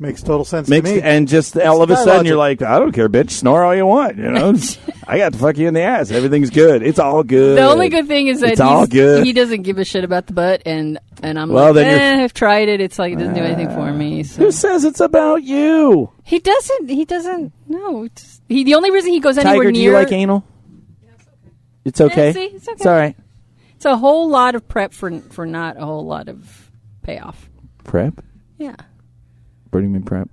[0.00, 1.02] Makes total sense Makes to me.
[1.02, 2.26] and just all of a sudden logic.
[2.28, 3.30] you're like, "I don't care, bitch.
[3.32, 4.54] Snore all you want." You know,
[5.08, 6.12] I got to fuck you in the ass.
[6.12, 6.84] Everything's good.
[6.84, 7.58] It's all good.
[7.58, 9.26] The only good thing is that It's all good.
[9.26, 12.00] he doesn't give a shit about the butt, and and I'm Well, like, then you're-
[12.20, 12.80] eh, I've tried it.
[12.80, 14.22] It's like it doesn't do anything for me.
[14.22, 16.10] So Who says it's about you?
[16.22, 16.88] he doesn't.
[16.88, 17.52] He doesn't.
[17.66, 18.06] No,
[18.48, 18.62] he.
[18.62, 20.44] The only reason he goes anywhere Tiger, do you like anal?
[21.88, 22.32] It's okay.
[22.32, 22.74] see, it's okay.
[22.76, 23.16] It's all right.
[23.74, 26.70] it's a whole lot of prep for for not a whole lot of
[27.02, 27.48] payoff.
[27.84, 28.22] Prep?
[28.58, 28.76] Yeah.
[29.70, 30.28] Burning do you mean prep?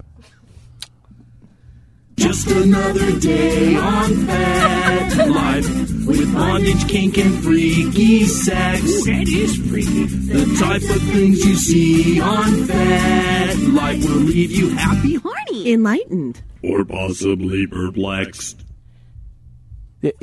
[2.17, 5.67] Just another day on Fet Life
[6.07, 8.81] with bondage, kink, and freaky sex.
[9.05, 10.05] that is freaky.
[10.05, 16.41] The type of things you see on FetLife will leave you happy, horny, enlightened.
[16.63, 18.64] or possibly perplexed.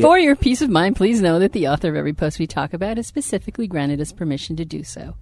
[0.01, 2.73] For your peace of mind, please know that the author of every post we talk
[2.73, 5.15] about has specifically granted us permission to do so.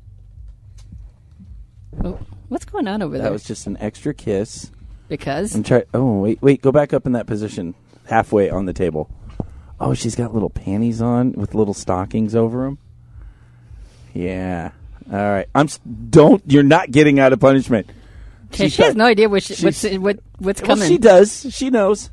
[2.05, 2.19] Oh,
[2.49, 3.25] what's going on over there?
[3.25, 4.71] That was just an extra kiss.
[5.09, 5.85] because I'm try.
[5.93, 6.63] Oh wait, wait.
[6.63, 7.75] Go back up in that position,
[8.07, 9.11] halfway on the table.
[9.81, 12.79] Oh, she's got little panties on with little stockings over them.
[14.15, 14.73] Yeah.
[15.11, 15.47] All right.
[15.55, 15.67] I'm.
[15.67, 16.43] s- Don't.
[16.47, 17.89] You're not getting out of punishment.
[18.53, 20.89] Okay, She's she has got- no idea what she, what's what what's Well, coming.
[20.89, 21.47] she does.
[21.51, 22.11] She knows.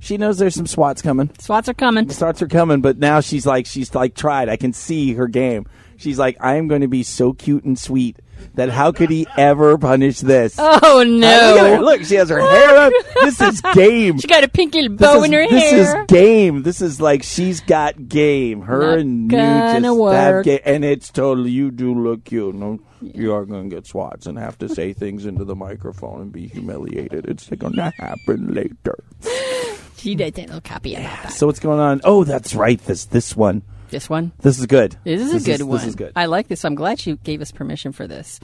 [0.00, 1.30] She knows there's some swats coming.
[1.38, 2.06] Swats are coming.
[2.06, 4.48] The starts are coming, but now she's like she's like tried.
[4.48, 5.66] I can see her game.
[5.98, 8.16] She's like, I am going to be so cute and sweet
[8.54, 10.56] that how could he ever punish this?
[10.58, 11.78] Oh Uh, Look no!
[11.82, 12.92] Look, she has her hair up.
[13.22, 14.18] This is game.
[14.18, 15.76] She got a pinky This bow is, in her this hair.
[15.76, 16.62] This is game.
[16.62, 18.62] This is like she's got game.
[18.62, 20.14] Her Not and you just work.
[20.14, 22.54] have game, and it's totally you do look cute.
[22.54, 26.22] No, you are going to get swats and have to say things into the microphone
[26.22, 27.26] and be humiliated.
[27.28, 29.04] It's going to happen later.
[30.00, 31.32] She did a little copy about that.
[31.32, 32.00] So what's going on?
[32.04, 32.78] Oh, that's right.
[32.84, 33.62] This this one.
[33.90, 34.32] This one.
[34.40, 34.96] This is good.
[35.04, 35.78] This is a good one.
[35.78, 36.12] This is good.
[36.16, 36.64] I like this.
[36.64, 38.38] I'm glad she gave us permission for this.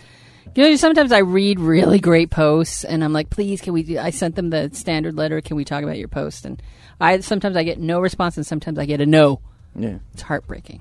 [0.54, 3.98] You know, sometimes I read really great posts, and I'm like, "Please, can we?" Do,
[3.98, 5.40] I sent them the standard letter.
[5.40, 6.44] Can we talk about your post?
[6.46, 6.62] And
[7.00, 9.40] I sometimes I get no response, and sometimes I get a no.
[9.74, 9.98] yeah.
[10.14, 10.80] It's heartbreaking.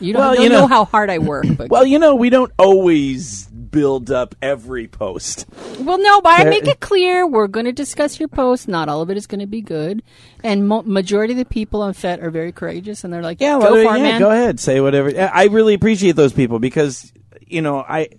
[0.00, 2.16] You don't, Well, don't you know, know- how hard I work, but Well, you know,
[2.16, 5.46] we don't always build up every post.
[5.80, 8.68] Well, no, but I make it clear we're going to discuss your post.
[8.68, 10.04] Not all of it is going to be good,
[10.44, 13.54] and mo- majority of the people on FET are very courageous, and they're like, Yeah,
[13.54, 15.10] go well, for it, man." go ahead, say whatever.
[15.18, 17.12] I really appreciate those people because
[17.44, 18.10] you know I.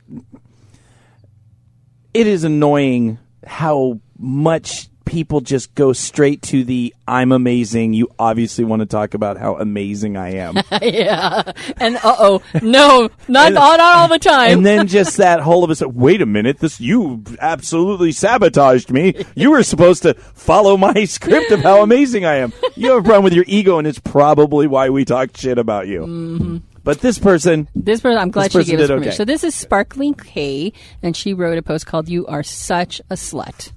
[2.14, 8.64] It is annoying how much people just go straight to the "I'm amazing." You obviously
[8.64, 13.80] want to talk about how amazing I am, yeah, and uh oh, no, not, not
[13.80, 14.52] all the time.
[14.60, 15.82] and then just that whole of us.
[15.82, 19.26] Wait a minute, this you absolutely sabotaged me.
[19.36, 22.54] You were supposed to follow my script of how amazing I am.
[22.76, 25.88] You have a problem with your ego, and it's probably why we talk shit about
[25.88, 26.02] you.
[26.02, 26.58] Mm-hmm.
[26.86, 29.08] But this person, This person, I'm glad This she gave us permission.
[29.10, 29.16] okay.
[29.16, 33.16] So this is Sparkling K, and she wrote a post called "You Are Such a
[33.16, 33.72] Slut."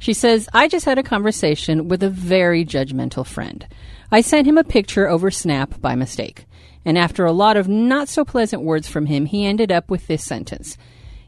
[0.00, 3.66] She says, "I just had a conversation with a very judgmental friend.
[4.10, 6.46] I sent him a picture over Snap by mistake,
[6.86, 10.06] and after a lot of not so pleasant words from him, he ended up with
[10.06, 10.76] this sentence."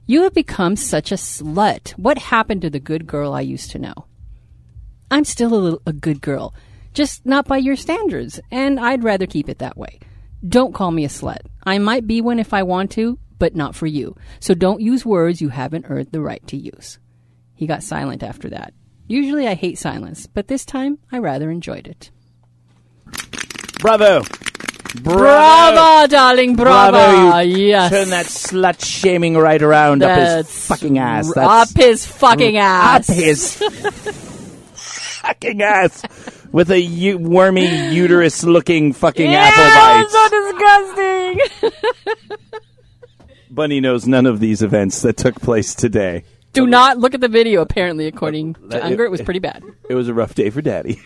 [0.06, 1.90] You have become such a slut.
[1.92, 4.06] What happened to the good girl I used to know?
[5.10, 6.54] I'm still a, little, a good girl,
[6.94, 10.00] just not by your standards, and I'd rather keep it that way.
[10.46, 11.42] Don't call me a slut.
[11.64, 14.16] I might be one if I want to, but not for you.
[14.40, 16.98] So don't use words you haven't earned the right to use.
[17.62, 18.74] He got silent after that.
[19.06, 22.10] Usually I hate silence, but this time I rather enjoyed it.
[23.78, 24.24] bravo.
[25.00, 26.90] Bravo, darling, bravo.
[26.90, 27.92] Bravo, yes.
[27.92, 31.32] Turn that slut shaming right around up his fucking ass.
[31.32, 33.08] That's up his fucking ass.
[33.08, 33.56] up his
[35.22, 36.02] fucking ass
[36.50, 39.70] with a u- wormy uterus looking fucking yeah, apple
[40.02, 41.40] bite.
[41.46, 42.58] so disgusting.
[43.52, 46.24] Bunny knows none of these events that took place today.
[46.52, 47.60] Do not look at the video.
[47.62, 49.62] Apparently, according to That- Unger, it was pretty bad.
[49.88, 51.00] It was a rough day for Daddy.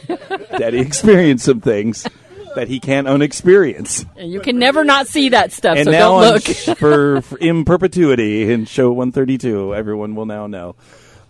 [0.58, 2.06] Daddy experienced some things
[2.54, 4.06] that he can't unexperience.
[4.16, 5.76] And you can never not see that stuff.
[5.76, 6.42] and so now don't look.
[6.44, 10.76] sh- for, for in perpetuity in show 132 everyone will now know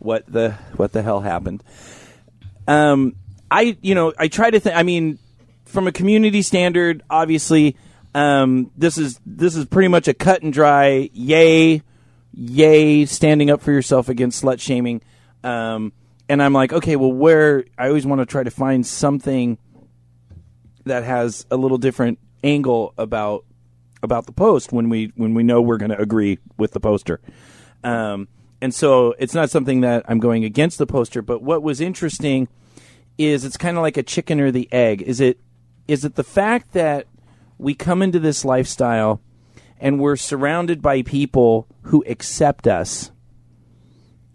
[0.01, 1.65] what the what the hell happened
[2.69, 3.15] um
[3.51, 5.19] i you know i try to think i mean
[5.65, 7.75] from a community standard obviously
[8.15, 11.83] um this is this is pretty much a cut and dry yay
[12.37, 15.01] yay standing up for yourself against slut shaming
[15.43, 15.93] um
[16.29, 19.59] and i'm like okay well where i always want to try to find something
[20.85, 23.45] that has a little different angle about
[24.03, 27.21] about the post when we when we know we're going to agree with the poster.
[27.83, 28.29] Um,
[28.61, 31.23] and so it's not something that I'm going against the poster.
[31.23, 32.49] But what was interesting
[33.19, 35.03] is it's kind of like a chicken or the egg.
[35.03, 35.41] Is it
[35.89, 37.07] is it the fact that
[37.59, 39.21] we come into this lifestyle
[39.85, 43.11] and we're surrounded by people who accept us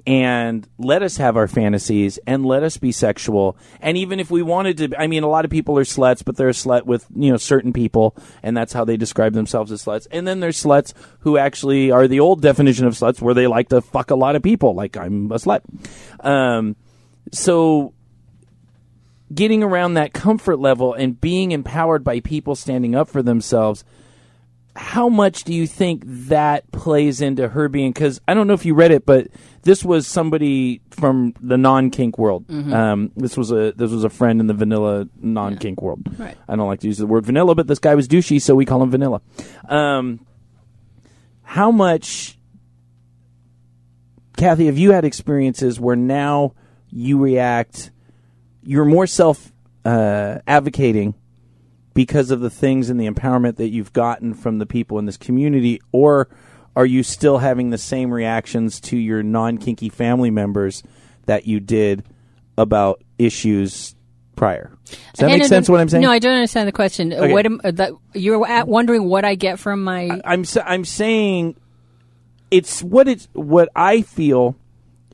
[0.06, 3.58] and let us have our fantasies and let us be sexual.
[3.82, 6.38] And even if we wanted to, I mean, a lot of people are sluts, but
[6.38, 9.84] they're a slut with, you know, certain people, and that's how they describe themselves as
[9.84, 10.06] sluts.
[10.12, 13.70] And then there's sluts who actually are the old definition of sluts where they like
[13.70, 15.62] to fuck a lot of people, like I'm a slut.
[16.24, 16.76] Um,
[17.32, 17.96] so
[19.34, 23.84] getting around that comfort level and being empowered by people standing up for themselves
[24.82, 28.66] how much do you think that plays into her being because i don't know if
[28.66, 29.28] you read it but
[29.64, 32.74] this was somebody from the non-kink world Mm-hmm.
[32.74, 36.38] um, this was a this was a friend in the vanilla non-kink world Right.
[36.48, 38.66] i don't like to use the word vanilla but this guy was douchey so we
[38.66, 39.22] call him vanilla
[39.68, 40.26] um,
[41.44, 42.38] how much
[44.38, 46.54] kathy have you had experiences where now
[46.90, 47.92] you react
[48.64, 49.52] you're more self
[49.86, 51.14] uh, advocating
[51.94, 55.18] because of the things and the empowerment that you've gotten from the people in this
[55.18, 56.30] community, or
[56.76, 60.84] are you still having the same reactions to your non kinky family members
[61.26, 62.04] that you did
[62.58, 63.96] about issues
[64.36, 64.72] prior?
[64.86, 65.70] Does that And make sense?
[65.70, 66.04] What I'm saying?
[66.04, 67.14] No, I don't understand the question.
[67.14, 67.34] Okay.
[67.34, 70.22] What am, uh, that, you're wondering what I get from my.
[70.24, 71.56] I'm I'm saying
[72.52, 74.56] it's what it's what I feel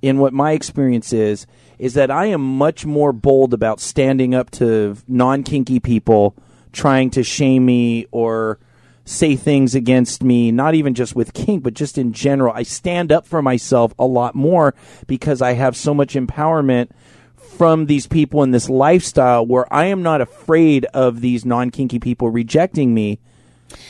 [0.02, 4.52] in what my experience is is that I am much more bold about standing up
[4.52, 6.36] to non kinky people
[6.76, 8.60] trying to shame me or
[9.06, 12.54] say things against me, not even just with kink, but just in general.
[12.54, 14.76] I stand up for myself a lot more
[15.08, 16.90] because I have so much empowerment
[17.36, 22.00] from these people in this lifestyle where I am not afraid of these non kinky
[22.00, 23.20] people rejecting me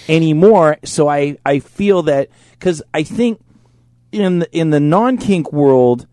[0.08, 0.78] anymore.
[0.84, 3.42] So I, I feel that because I think
[4.12, 6.08] in the, in the non kink world,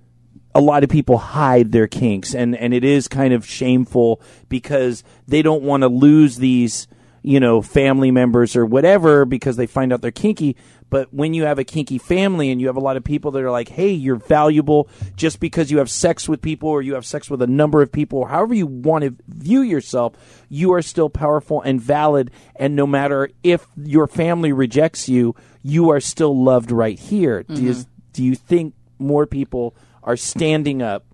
[0.55, 5.03] a lot of people hide their kinks and and it is kind of shameful because
[5.27, 6.87] they don't want to lose these
[7.23, 10.57] you know family members or whatever because they find out they're kinky.
[10.91, 13.43] But when you have a kinky family and you have a lot of people that
[13.43, 17.07] are like hey you're valuable just because you have sex with people or you have
[17.07, 20.83] sex with a number of people or however you want to view yourself you are
[20.83, 22.31] still powerful and valid.
[22.57, 27.45] And no matter if your family rejects you you are still loved right here.
[27.45, 27.91] Do you mm-hmm.
[28.13, 31.05] do you think more people are standing up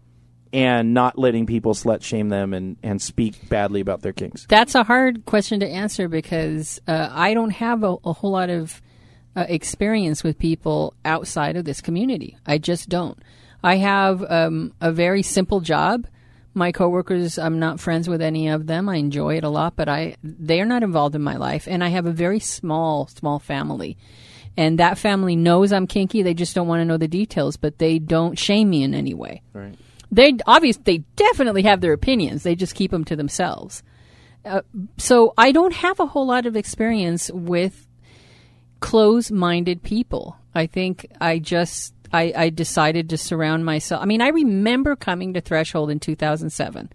[0.53, 4.46] and not letting people slut shame them and, and speak badly about their kinks?
[4.48, 8.51] That's a hard question to answer because uh, I don't have a, a whole lot
[8.51, 8.81] of
[9.37, 12.37] uh, experience with people outside of this community.
[12.46, 13.18] I just don't.
[13.62, 16.07] I have um, a very simple job.
[16.55, 18.88] My coworkers, I'm not friends with any of them.
[18.88, 21.85] I enjoy it a lot, but I they are not involved in my life, and
[21.85, 23.96] I have a very small, small family.
[24.59, 26.23] And that family knows I'm kinky.
[26.23, 29.14] They just don't want to know the details, but they don't shame me in any
[29.14, 29.40] way.
[29.53, 29.79] Right.
[30.11, 32.42] They obviously they definitely have their opinions.
[32.42, 33.85] They just keep them to themselves.
[34.44, 34.62] Uh,
[34.97, 37.87] so I don't have a whole lot of experience with
[38.81, 40.37] close-minded people.
[40.57, 44.03] I think I just I, I decided to surround myself.
[44.03, 46.90] I mean, I remember coming to Threshold in 2007.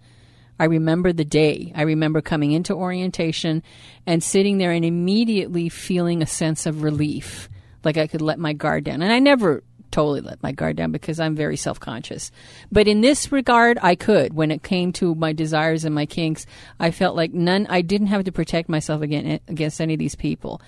[0.58, 1.72] I remember the day.
[1.74, 3.62] I remember coming into orientation
[4.06, 7.48] and sitting there and immediately feeling a sense of relief,
[7.84, 9.02] like I could let my guard down.
[9.02, 12.32] And I never totally let my guard down because I'm very self conscious.
[12.72, 14.34] But in this regard, I could.
[14.34, 16.46] When it came to my desires and my kinks,
[16.80, 20.16] I felt like none, I didn't have to protect myself again, against any of these
[20.16, 20.60] people.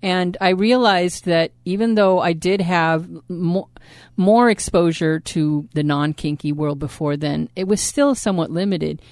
[0.00, 3.66] And I realized that even though I did have more,
[4.16, 9.02] more exposure to the non kinky world before then, it was still somewhat limited.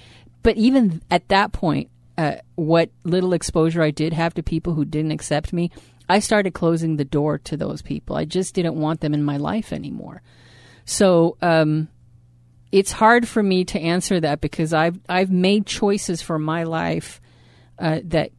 [0.43, 4.85] But even at that point, uh, what little exposure I did have to people who
[4.85, 5.71] didn't accept me,
[6.09, 8.15] I started closing the door to those people.
[8.15, 10.21] I just didn't want them in my life anymore.
[10.85, 11.89] So um,
[12.71, 17.19] it's hard for me to answer that because I've I've made choices for my life
[17.77, 18.31] uh, that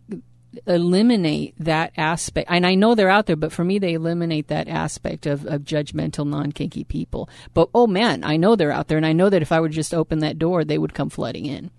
[0.66, 2.48] eliminate that aspect.
[2.50, 5.62] And I know they're out there, but for me, they eliminate that aspect of, of
[5.62, 7.28] judgmental, non kinky people.
[7.54, 9.72] But oh man, I know they're out there, and I know that if I would
[9.72, 11.70] just open that door, they would come flooding in.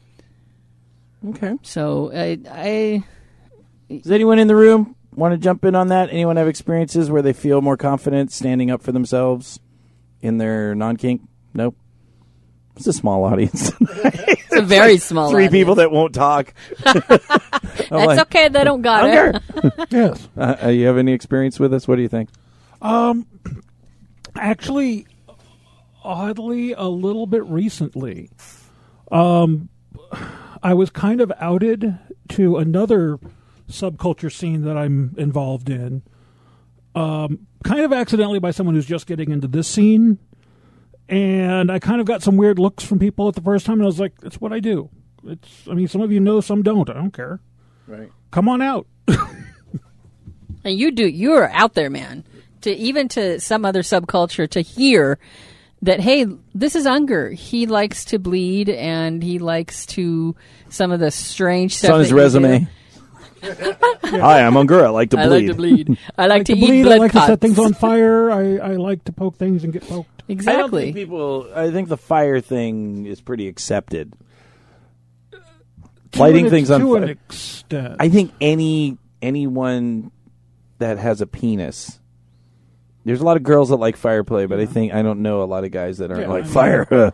[1.29, 1.55] Okay.
[1.63, 3.03] So I, I
[3.89, 6.09] Does anyone in the room want to jump in on that?
[6.09, 9.59] Anyone have experiences where they feel more confident standing up for themselves
[10.21, 11.21] in their non kink?
[11.53, 11.75] Nope.
[12.75, 13.71] It's a small audience.
[13.81, 15.31] it's a very small.
[15.31, 15.51] Three audience.
[15.51, 16.53] people that won't talk.
[16.83, 18.47] That's like, okay.
[18.47, 19.41] They don't got it.
[19.89, 20.29] Yes.
[20.37, 21.87] Uh, uh, you have any experience with this?
[21.87, 22.29] What do you think?
[22.81, 23.25] Um,
[24.35, 25.07] Actually,
[26.03, 28.29] oddly, a little bit recently,
[29.11, 29.69] um,
[30.63, 31.97] I was kind of outed
[32.29, 33.19] to another
[33.69, 36.01] subculture scene that I'm involved in,
[36.95, 40.19] um, kind of accidentally by someone who's just getting into this scene.
[41.07, 43.83] And I kind of got some weird looks from people at the first time, and
[43.83, 44.89] I was like, "It's what I do."
[45.25, 45.67] It's.
[45.69, 46.89] I mean, some of you know, some don't.
[46.89, 47.39] I don't care.
[47.87, 48.11] Right.
[48.31, 48.85] Come on out.
[50.63, 51.07] And you do.
[51.07, 52.23] You are out there, man.
[52.61, 55.17] To even to some other subculture to hear
[55.81, 57.31] that, hey, this is Unger.
[57.31, 60.35] He likes to bleed, and he likes to
[60.69, 61.93] some of the strange It's stuff.
[61.93, 62.67] on his that you resume.
[64.03, 64.85] Hi, I'm Unger.
[64.85, 65.21] I like to do.
[65.21, 65.47] I bleed.
[65.47, 65.97] like to bleed.
[66.17, 66.83] I like to to eat bleed.
[66.83, 68.31] blood I like to set things on fire.
[68.31, 70.09] I, I like to poke things and get poked.
[70.09, 70.83] I don't Exactly.
[70.85, 71.49] think people.
[71.55, 74.13] I think the fire thing is pretty accepted.
[75.31, 77.11] To Lighting an things on to an fire.
[77.11, 77.95] extent.
[77.99, 80.11] I think any anyone
[80.79, 81.99] that has a penis.
[83.05, 85.41] There's a lot of girls that like fire play, but I think I don't know
[85.41, 87.13] a lot of guys that aren't Yeah, like I mean- fire.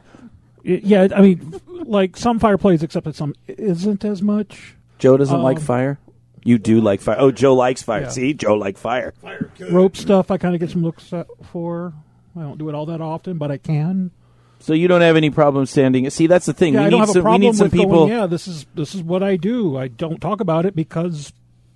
[0.67, 4.75] Yeah, I mean, like some fire plays, except that some isn't as much.
[4.97, 5.99] Joe doesn't like Um, fire.
[6.45, 7.17] You do like fire.
[7.19, 8.03] Oh, Joe likes fire.
[8.03, 8.09] Yeah.
[8.09, 9.15] See, Joe like fire.
[9.59, 11.11] Rope stuff, I kind of get some looks
[11.51, 11.93] for.
[12.37, 14.11] I don't do it all that often, but I can.
[14.59, 16.07] So you don't have any problem standing.
[16.11, 16.75] See, that's the thing.
[16.75, 17.17] Yeah, we I need don't have some.
[17.17, 17.91] a problem we need some with people.
[17.91, 18.11] going.
[18.11, 19.75] Yeah, this is this is what I do.
[19.75, 21.33] I don't talk about it because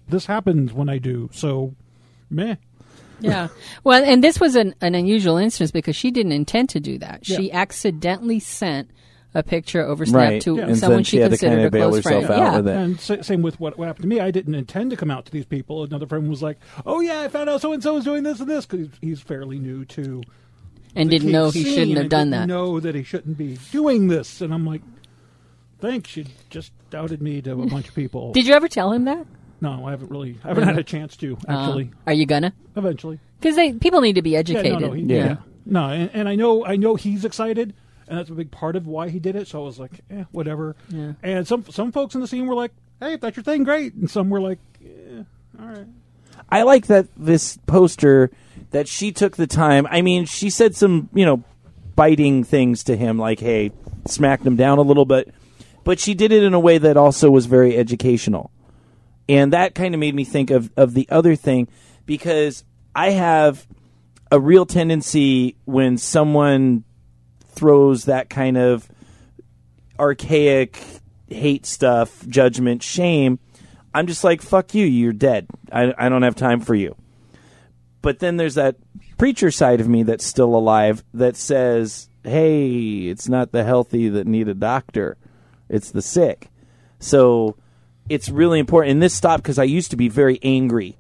[0.08, 1.30] this happens when I do.
[1.34, 1.74] So,
[2.30, 2.56] meh.
[3.22, 3.48] Yeah.
[3.84, 7.28] Well, and this was an, an unusual instance because she didn't intend to do that.
[7.28, 7.38] Yeah.
[7.38, 8.92] She accidentally sent
[9.36, 10.42] a picture over Snap Right.
[10.42, 10.74] to Yeah.
[10.74, 12.42] Someone she, she considered kinda a bail close herself friend.
[12.42, 12.56] out yeah.
[12.58, 12.76] with it.
[12.78, 14.20] And sa- same with what, what happened to me.
[14.20, 15.84] I didn't intend to come out to these people.
[15.84, 18.40] Another friend was like, "Oh yeah, I found out so and so is doing this
[18.40, 20.24] and this because he's fairly new to."
[20.96, 22.48] And the didn't know he shouldn't have done that.
[22.48, 24.82] Know that he shouldn't be doing this, and I'm like,
[25.80, 29.06] "Thanks, you just doubted me to a bunch of people." Did you ever tell him
[29.06, 29.26] that?
[29.62, 30.38] no, I haven't really.
[30.44, 31.92] I haven't had a chance to actually.
[31.94, 32.54] Uh, are you gonna?
[32.76, 34.80] eventually, Because people need to be yeah, educated.
[34.80, 35.16] no, no, he, Yeah.
[35.26, 35.36] yeah.
[35.66, 37.74] no, and, and I know, I know he's excited,
[38.10, 39.48] and that's a big part of why he did it.
[39.48, 40.76] So I was like, eh, whatever.
[40.90, 41.14] Yeah.
[41.22, 43.94] And some some folks in the scene were like, "Hey, if that's your thing, great,"
[43.94, 45.24] and some were like, eh,
[45.62, 45.88] "All right."
[46.50, 48.32] I like that this poster
[48.72, 49.88] that she took the time.
[49.90, 51.44] I mean, she said some, you know,
[51.96, 53.72] biting things to him, like hey,
[54.08, 55.34] smacked him down a little bit.
[55.84, 58.50] But she did it in a way that also was very educational,
[59.30, 61.68] and that kind of made me think of of the other thing
[62.08, 62.64] because
[62.96, 63.68] I have
[64.32, 66.84] a real tendency when someone
[67.60, 68.90] throws that kind of
[70.00, 70.82] archaic
[71.28, 73.40] hate stuff, judgment, shame,
[73.94, 75.48] I'm just like, fuck you, you're dead.
[75.72, 76.96] I, I don't have time for you.
[78.02, 78.78] But then there's that
[79.18, 84.26] preacher side of me that's still alive that says, hey, it's not the healthy that
[84.26, 85.18] need a doctor,
[85.68, 86.50] it's the sick.
[87.00, 87.58] So
[88.08, 88.94] it's really important.
[88.94, 90.98] And this stopped because I used to be very angry,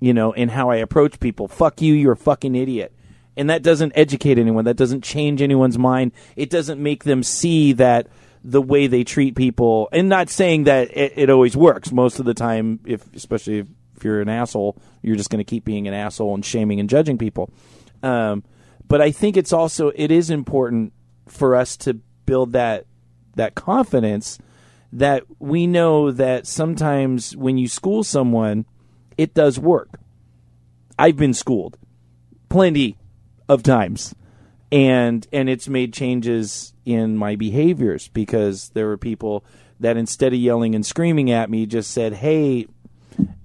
[0.00, 1.48] you know, in how I approach people.
[1.48, 2.94] Fuck you, you're a fucking idiot.
[3.38, 4.64] And that doesn't educate anyone.
[4.64, 6.12] That doesn't change anyone's mind.
[6.36, 8.08] It doesn't make them see that
[8.44, 11.90] the way they treat people, and not saying that it, it always works.
[11.90, 15.44] Most of the time, if especially if, if you're an asshole, you're just going to
[15.44, 17.50] keep being an asshole and shaming and judging people.
[18.02, 18.44] Um,
[18.86, 20.92] but I think it's also it is important
[21.26, 21.94] for us to
[22.26, 22.86] build that
[23.34, 24.38] that confidence
[24.92, 28.66] that we know that sometimes when you school someone,
[29.16, 30.00] it does work.
[30.98, 31.76] I've been schooled
[32.48, 32.96] plenty
[33.48, 34.14] of times
[34.70, 39.44] and and it's made changes in my behaviors because there were people
[39.80, 42.66] that instead of yelling and screaming at me just said hey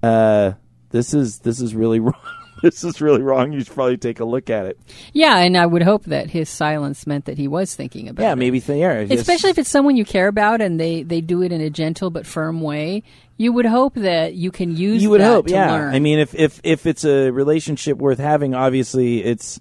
[0.02, 0.52] uh,
[0.90, 2.14] this is this is really wrong
[2.62, 4.78] this is really wrong you should probably take a look at it
[5.12, 8.26] Yeah, and I would hope that his silence meant that he was thinking about it.
[8.26, 8.36] yeah it.
[8.36, 11.42] maybe th- yeah just- Especially if it's someone you care about and they, they do
[11.42, 13.02] it in a gentle but firm way,
[13.36, 15.92] you would hope that you can use you would hope yeah learn.
[15.94, 19.58] i mean if if if it's a relationship worth having obviously it's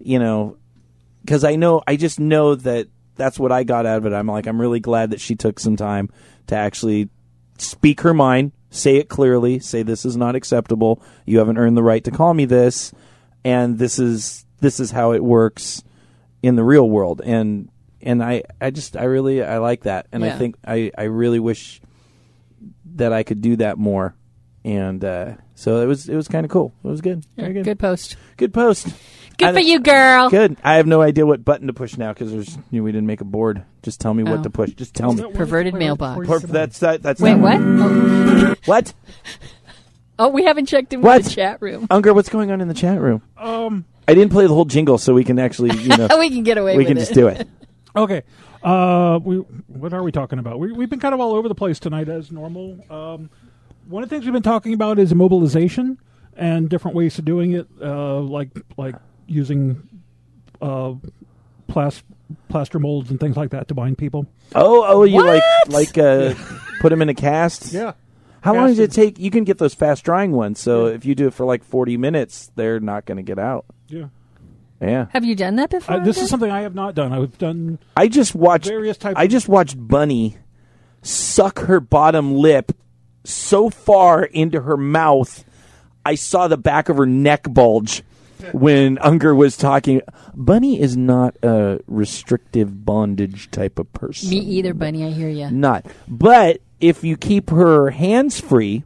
[0.00, 0.56] you know
[1.24, 4.12] because i know i just know that that's what i got out of it.
[4.12, 6.10] I'm like i'm really glad that she took some time
[6.48, 7.08] to actually
[7.58, 11.82] speak her mind say it clearly say this is not acceptable you haven't earned the
[11.82, 12.92] right to call me this
[13.44, 15.82] and this is this is how it works
[16.42, 17.20] in the real world.
[17.24, 17.70] And
[18.02, 20.06] and i i just i really i like that.
[20.12, 21.80] And i think i i really wish
[22.96, 24.14] that I could do that more.
[24.64, 26.74] And uh, so it was it was kind of cool.
[26.84, 27.24] It was good.
[27.36, 27.64] Very good.
[27.64, 28.16] Good post.
[28.36, 28.88] Good post.
[29.38, 30.28] Good I- for you, girl.
[30.28, 30.58] Good.
[30.62, 33.06] I have no idea what button to push now because there's you know, we didn't
[33.06, 33.64] make a board.
[33.82, 34.30] Just tell me Oh.
[34.32, 34.70] what to push.
[34.74, 35.24] Just tell me.
[35.32, 36.26] Perverted mailbox.
[36.26, 37.02] Perf- that's that.
[37.02, 38.58] That's Wait, not- what?
[38.66, 38.92] What?
[40.18, 41.18] Oh, we haven't checked in What?
[41.22, 41.86] with the chat room.
[41.90, 43.22] Unger, what's going on in the chat room?
[43.38, 46.28] Um, I didn't play the whole jingle, so we can actually you know Oh we
[46.28, 47.00] can get away we with can it.
[47.00, 47.48] just do it.
[47.96, 48.22] okay.
[48.62, 49.36] Uh, we
[49.68, 50.58] what are we talking about?
[50.58, 52.78] We, we've been kind of all over the place tonight, as normal.
[52.90, 53.30] Um,
[53.90, 55.98] one of the things we've been talking about is immobilization
[56.36, 58.94] and different ways of doing it, uh, like like
[59.26, 59.88] using
[60.62, 60.94] uh,
[61.66, 62.02] plas-
[62.48, 64.26] plaster molds and things like that to bind people.
[64.54, 65.68] Oh, oh, you like What?
[65.68, 66.34] like uh,
[66.80, 67.72] put them in a cast?
[67.72, 67.92] Yeah.
[68.42, 69.18] How long does it take?
[69.18, 70.58] You can get those fast drying ones.
[70.60, 73.66] So if you do it for like forty minutes, they're not going to get out.
[73.88, 74.06] Yeah.
[74.80, 75.08] Yeah.
[75.10, 75.96] Have you done that before?
[75.96, 76.22] Uh, this Ed?
[76.22, 77.12] is something I have not done.
[77.12, 80.38] I've done I just watched Various types I of- just watched Bunny
[81.02, 82.72] suck her bottom lip
[83.24, 85.44] so far into her mouth.
[86.04, 88.02] I saw the back of her neck bulge
[88.52, 90.00] when Unger was talking.
[90.34, 94.30] Bunny is not a restrictive bondage type of person.
[94.30, 95.04] Me either, Bunny.
[95.04, 95.50] I hear you.
[95.50, 95.86] Not.
[96.08, 98.84] But if you keep her hands free,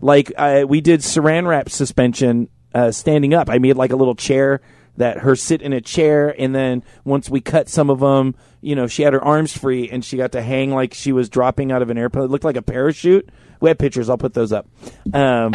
[0.00, 4.14] like uh, we did saran wrap suspension uh, standing up, I made like a little
[4.14, 4.60] chair
[4.96, 8.74] that her sit in a chair, and then once we cut some of them, you
[8.74, 11.70] know, she had her arms free and she got to hang like she was dropping
[11.70, 12.24] out of an airplane.
[12.24, 13.28] It looked like a parachute.
[13.60, 14.10] We have pictures.
[14.10, 14.66] I'll put those up.
[15.12, 15.54] Um,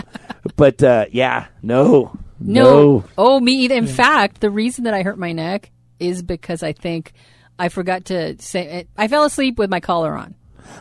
[0.55, 3.03] but uh, yeah, no, No.
[3.17, 3.75] Oh, me either.
[3.75, 7.13] In fact, the reason that I hurt my neck is because I think
[7.59, 8.87] I forgot to say.
[8.97, 10.33] I fell asleep with my collar on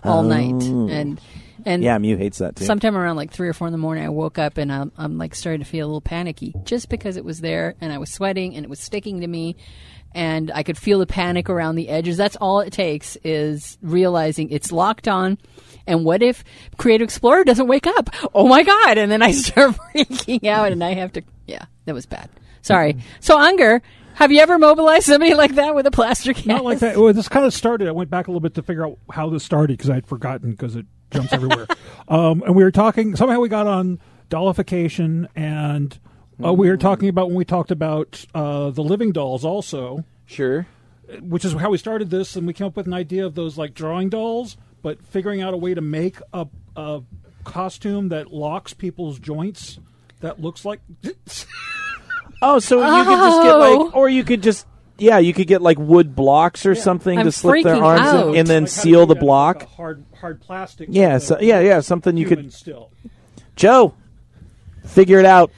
[0.05, 1.21] all night, and
[1.67, 1.83] and.
[1.83, 2.65] Yeah, Mew hates that too.
[2.65, 5.19] sometime around like three or four in the morning, I woke up and I'm, I'm
[5.19, 8.11] like starting to feel a little panicky just because it was there and I was
[8.13, 9.57] sweating and it was sticking to me
[10.13, 12.17] and I could feel the panic around the edges.
[12.17, 15.39] That's all it takes is realizing it's locked on.
[15.87, 16.45] And what if
[16.77, 18.11] Creative Explorer doesn't wake up?
[18.35, 18.99] Oh my God.
[18.99, 22.29] And then I start freaking out and I have to, yeah, that was bad.
[22.63, 22.95] Sorry.
[22.95, 23.07] Mm-hmm.
[23.21, 23.83] So Unger,
[24.15, 26.47] have you ever mobilized somebody like that with a plaster cast?
[26.47, 26.97] not like that.
[26.97, 27.89] Well, this kind of started.
[27.89, 30.07] I went back a little bit to figure out how this started because I had
[30.07, 31.67] forgotten because it jumps everywhere.
[32.09, 33.17] um, and we were talking.
[33.17, 33.99] Somehow we got on
[34.29, 35.99] dollification, and
[36.45, 40.67] uh, we were talking about when we talked about uh, the living dolls also, sure.
[41.21, 43.59] which is how we started this, and we came up with an idea of those
[43.59, 46.47] like drawing dolls, but figuring out a way to make a,
[46.77, 47.03] a
[47.45, 49.79] costume that locks people's joints
[50.21, 50.81] that looks like.
[52.43, 53.59] Oh, so you could just get Oh.
[53.59, 54.67] like, or you could just,
[55.01, 58.29] yeah, you could get like wood blocks or something I'm to slip their arms out.
[58.31, 59.61] in and then like seal the block.
[59.61, 60.89] like hard, hard plastic.
[60.91, 62.91] Yeah, so- yeah, yeah, something you could- still.
[63.57, 63.95] Joe,
[64.87, 65.51] figure it out.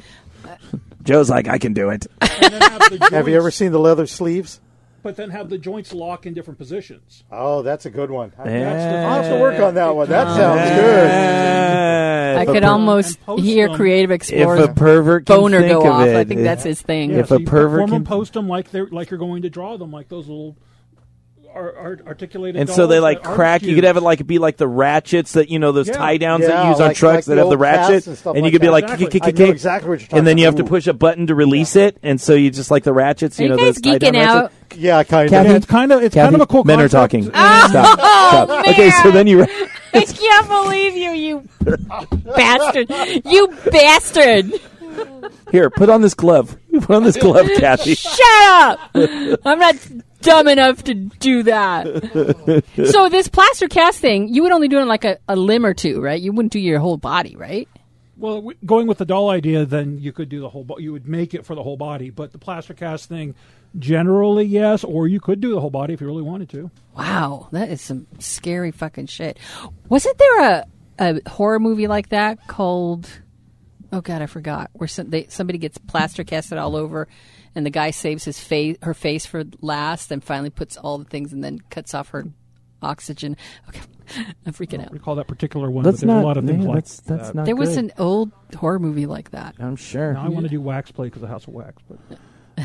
[1.03, 2.07] Joe's like, I can do it.
[2.21, 4.61] Have, Have you ever seen the leather sleeves?
[5.03, 7.25] But then have the joints lock in different positions.
[7.31, 8.33] Oh, that's a good one.
[8.39, 9.07] I- Yeah.
[9.09, 10.09] I'll have to work on that one.
[10.09, 11.09] That sounds good.
[11.09, 13.77] Yeah, I could per- almost hear them.
[13.77, 16.07] Creative if Explorer's a pervert can boner think go of off.
[16.07, 17.11] it, I think that's his thing.
[17.11, 19.19] Yeah, If so a you pervert form can- and post them like they're like you're
[19.19, 20.57] going to draw them, like those little
[21.55, 22.61] ar- ar- articulated.
[22.61, 23.63] and so they like crack.
[23.63, 25.95] You could have it like be like the ratchets that you know those Yeah.
[25.95, 28.37] tie downs that you use on trucks like that the have the ratchet, and stuff
[28.37, 29.07] and you like could be like Exactly.
[29.07, 31.27] kick, kick, kick, exactly what you're talking and then you have to push a button
[31.29, 33.39] to release it, and so you just like the ratchets.
[33.39, 34.35] Are You you know guys those tie geeking out?
[34.45, 34.77] ratchets.
[34.79, 35.51] Yeah, kind Kathy?
[35.51, 35.57] Of.
[35.57, 36.65] it's kind of it's Kathy, kind of a cool.
[36.65, 37.27] men are talking.
[37.27, 37.71] Oh, Stop.
[37.71, 37.99] Stop.
[38.51, 39.43] Oh, Okay, so then you.
[39.95, 41.49] I can't believe you, you
[42.35, 42.91] bastard!
[43.27, 44.51] You bastard!
[45.51, 46.57] Here, put on this glove.
[46.71, 47.95] You put on this glove, Kathy.
[47.95, 48.21] Shut
[48.53, 48.81] up!
[49.45, 49.77] I'm not
[50.23, 52.65] dumb enough to do that.
[52.91, 55.67] so this plaster cast thing, you would only do it on like a, a limb
[55.67, 56.21] or two, right?
[56.21, 57.69] You wouldn't do your whole body, right?
[58.17, 60.65] Well, w- going with the doll idea, then you could do the whole.
[60.65, 63.35] Bo- you would make it for the whole body, but the plaster cast thing,
[63.79, 66.71] generally yes, or you could do the whole body if you really wanted to.
[66.97, 69.39] Wow, that is some scary fucking shit.
[69.89, 70.67] Wasn't there a,
[70.99, 73.09] a horror movie like that called?
[73.93, 74.71] Oh God, I forgot.
[74.73, 77.09] Where some, they, somebody gets plaster casted all over,
[77.55, 81.05] and the guy saves his face, her face for last, and finally puts all the
[81.05, 82.25] things, and then cuts off her
[82.81, 83.37] oxygen.
[83.69, 83.81] Okay,
[84.45, 84.93] I'm freaking I out.
[84.93, 86.25] recall that particular one, That's but there's not.
[86.25, 87.35] a lot of things yeah, like that's that's that.
[87.37, 87.47] not.
[87.47, 89.55] There was an old horror movie like that.
[89.61, 90.13] I'm sure.
[90.15, 91.99] Now I want to do wax play because of House of Wax, but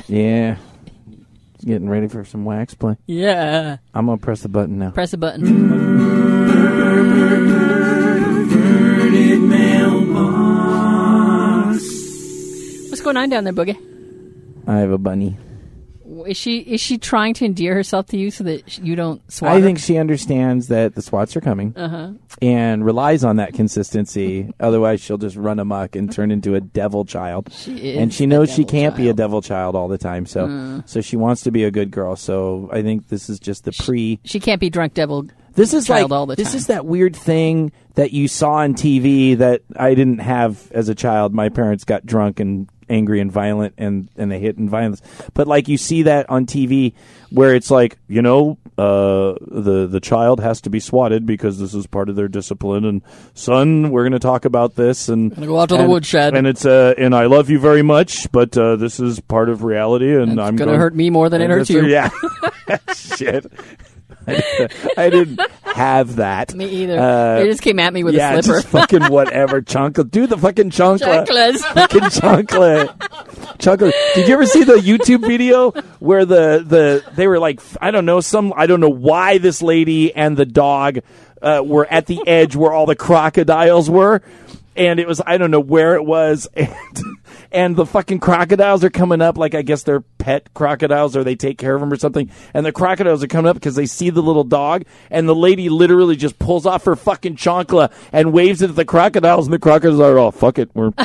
[0.08, 0.58] Yeah.
[1.64, 2.98] Getting ready for some wax play.
[3.06, 4.90] Yeah, I'm gonna press the button now.
[4.92, 5.46] press the button.
[13.08, 13.78] going on down there, Boogie?
[14.68, 15.38] I have a bunny.
[16.26, 19.52] Is she is she trying to endear herself to you so that you don't swat?
[19.52, 19.62] I her?
[19.62, 22.14] think she understands that the swats are coming Uh-huh.
[22.42, 24.52] and relies on that consistency.
[24.60, 27.50] Otherwise, she'll just run amok and turn into a devil child.
[27.54, 29.14] She is and she knows she can't be a.
[29.14, 30.26] Devil child all the time.
[30.26, 32.16] So, so she wants to be a good girl.
[32.16, 34.20] So I think this is just the pre.
[34.26, 35.26] She can't be drunk devil.
[35.58, 36.58] This is like all the this time.
[36.58, 40.94] is that weird thing that you saw on TV that I didn't have as a
[40.94, 41.34] child.
[41.34, 45.02] My parents got drunk and angry and violent and and they hit and violence.
[45.34, 46.94] But like you see that on TV
[47.32, 51.74] where it's like you know uh, the the child has to be swatted because this
[51.74, 52.86] is part of their discipline.
[52.86, 53.02] And
[53.34, 56.36] son, we're going to talk about this and Gonna go out to the woodshed.
[56.36, 59.64] And it's uh and I love you very much, but uh, this is part of
[59.64, 61.84] reality, and It's I'm gonna hurt me more than it hurts you.
[61.88, 62.10] Yeah,
[62.94, 63.52] shit.
[64.28, 66.54] I didn't have that.
[66.54, 67.00] Me either.
[67.00, 68.62] Uh, they just came at me with yeah, a slipper.
[68.62, 69.62] just fucking whatever.
[69.68, 70.10] Chunkle.
[70.10, 71.00] Do the fucking chunkle.
[71.00, 71.66] Chocolates.
[71.66, 72.88] Fucking chunkle.
[73.58, 73.92] Chunkle.
[74.16, 78.06] Did you ever see the YouTube video where the, the they were like I don't
[78.06, 81.00] know some I don't know why this lady and the dog
[81.42, 84.22] uh, were at the edge where all the crocodiles were,
[84.78, 86.74] and it was I don't know where it was, and
[87.52, 91.36] and the fucking crocodiles are coming up like I guess they're pet crocodiles or they
[91.36, 94.10] take care of them or something, and the crocodiles are coming up because they see
[94.10, 98.62] the little dog, and the lady literally just pulls off her fucking chancla and waves
[98.62, 100.92] it at the crocodiles, and the crocodiles are all fuck it, we're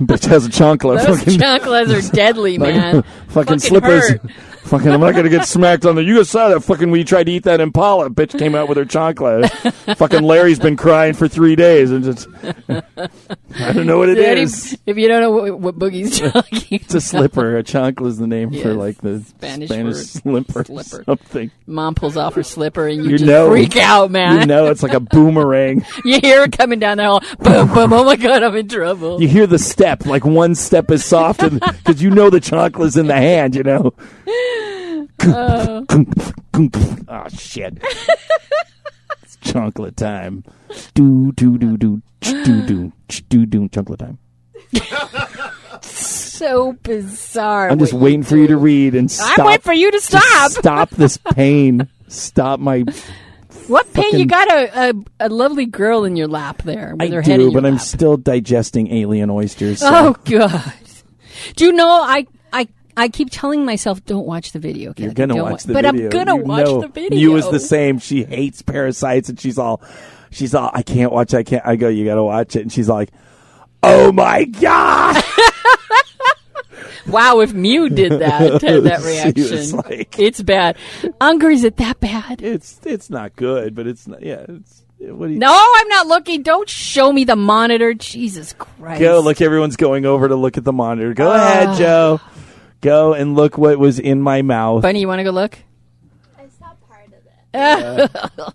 [0.00, 3.02] bitch has a chancla, Those fucking chocolates are deadly, man.
[3.28, 4.08] fucking, slippers.
[4.10, 4.20] hurt.
[4.64, 6.02] Fucking, I'm not gonna get smacked on the.
[6.04, 8.08] You guys saw that fucking We tried to eat that Impala.
[8.10, 9.48] Bitch came out with her chancla.
[9.96, 12.28] fucking Larry's been crying for three days, and just
[12.68, 14.78] I don't know what it Daddy, is.
[14.86, 17.56] if you don't know what, what Boogie's talking, It's a slipper.
[17.58, 21.04] A chancla is the name for like the Spanish Spanish, slipper, slipper.
[21.04, 21.50] something.
[21.66, 24.40] mom pulls off her slipper and you, You just know, freak out, man.
[24.40, 25.84] You know, it's like a boomerang.
[26.04, 27.20] You hear it coming down the hall.
[27.40, 27.92] Boom, boom.
[27.92, 29.20] Oh my god, I'm in trouble.
[29.20, 33.06] You hear the step, like one step is soft, because you know the chancla's in
[33.06, 33.54] the hand.
[33.54, 33.92] You know.
[35.22, 35.82] Uh.
[37.08, 37.78] oh shit!
[39.22, 40.44] it's chancla time.
[40.94, 42.92] Do do do do do do
[43.28, 44.18] do do chancla time.
[45.82, 47.70] so bizarre.
[47.70, 49.38] I'm just what waiting for you to read and stop.
[49.38, 50.50] I'm waiting for you to Just stop.
[50.52, 51.88] Stop this pain.
[52.08, 52.84] Stop my.
[53.68, 54.18] What pain?
[54.18, 57.34] You got a, a a lovely girl in your lap there with I her head
[57.34, 59.80] in do, your but I'm still digesting alien oysters.
[59.80, 60.72] so- Oh god.
[61.56, 62.26] Do you know I
[63.00, 64.92] I keep telling myself don't watch the video.
[64.96, 66.10] You're gonna don't watch wa- the but video.
[66.10, 66.80] But I'm gonna You watch know.
[66.82, 67.18] the video.
[67.18, 67.98] You is the same.
[67.98, 69.82] She hates parasites, and she's all,
[70.30, 71.34] she's all, I can't watch.
[71.34, 71.64] I can't.
[71.66, 73.10] I go, you gotta watch it, and she's like,
[73.82, 75.22] oh my god.
[77.06, 80.76] Wow, if Mew did that, that reaction, like- it's bad.
[81.20, 82.40] Unger, is it that bad?
[82.42, 84.22] It's it's not good, but it's not.
[84.22, 86.42] Yeah, it's what you No, I'm not looking.
[86.42, 87.94] Don't show me the monitor.
[87.94, 89.00] Jesus Christ.
[89.00, 89.20] go?
[89.20, 91.12] Look, everyone's going over to look at the monitor.
[91.14, 91.34] Go Ah.
[91.36, 92.20] ahead, Joe.
[92.80, 94.82] Go and look what was in my mouth.
[94.82, 95.58] Bunny, you want to go look?
[96.38, 98.10] I saw part of it.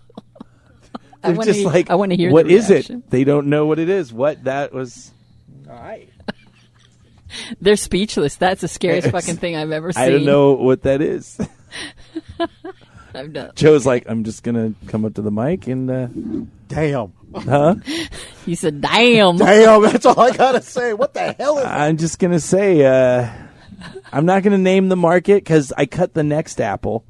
[1.22, 2.98] I They're wanna just hear- like, I wanna hear What the is reaction.
[2.98, 3.10] it?
[3.10, 4.12] They don't know what it is.
[4.12, 5.10] What that was.
[5.68, 6.08] All right.
[7.60, 8.36] They're speechless.
[8.36, 10.02] That's the scariest fucking thing I've ever seen.
[10.02, 11.38] I don't know what that is.
[13.14, 13.52] I'm done.
[13.54, 16.08] Joe's like, I'm just gonna come up to the mic and uh,
[16.68, 17.12] Damn.
[17.34, 17.74] huh?
[18.44, 20.92] He said, "Damn." Damn, that's all I gotta say.
[20.94, 23.28] What the hell is I'm just gonna say, uh,
[24.12, 27.04] I'm not gonna name the market because I cut the next apple.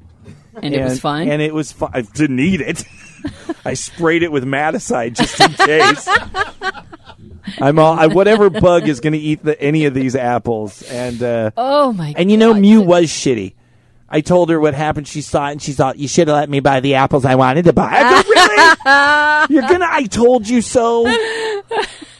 [0.61, 1.29] And it was fine.
[1.29, 1.91] And it was fine.
[1.93, 2.83] I didn't eat it.
[3.65, 6.07] I sprayed it with miticide just in case.
[7.61, 11.21] I'm all I, whatever bug is going to eat the, any of these apples, and
[11.23, 12.11] uh, oh my!
[12.11, 12.19] God.
[12.19, 12.61] And you know God.
[12.61, 13.53] Mew was shitty.
[14.09, 15.07] I told her what happened.
[15.07, 17.35] She saw it and she thought you should have let me buy the apples I
[17.35, 17.89] wanted to buy.
[17.91, 19.59] I go, really?
[19.59, 19.87] You're gonna?
[19.89, 21.05] I told you so.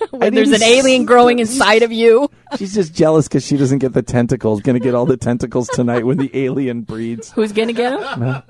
[0.11, 2.29] when there's an alien growing inside of you.
[2.57, 4.61] She's just jealous because she doesn't get the tentacles.
[4.61, 7.31] Going to get all the tentacles tonight when the alien breeds.
[7.31, 8.43] Who's gonna get him?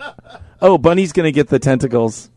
[0.61, 2.29] Oh, Bunny's going to get the tentacles.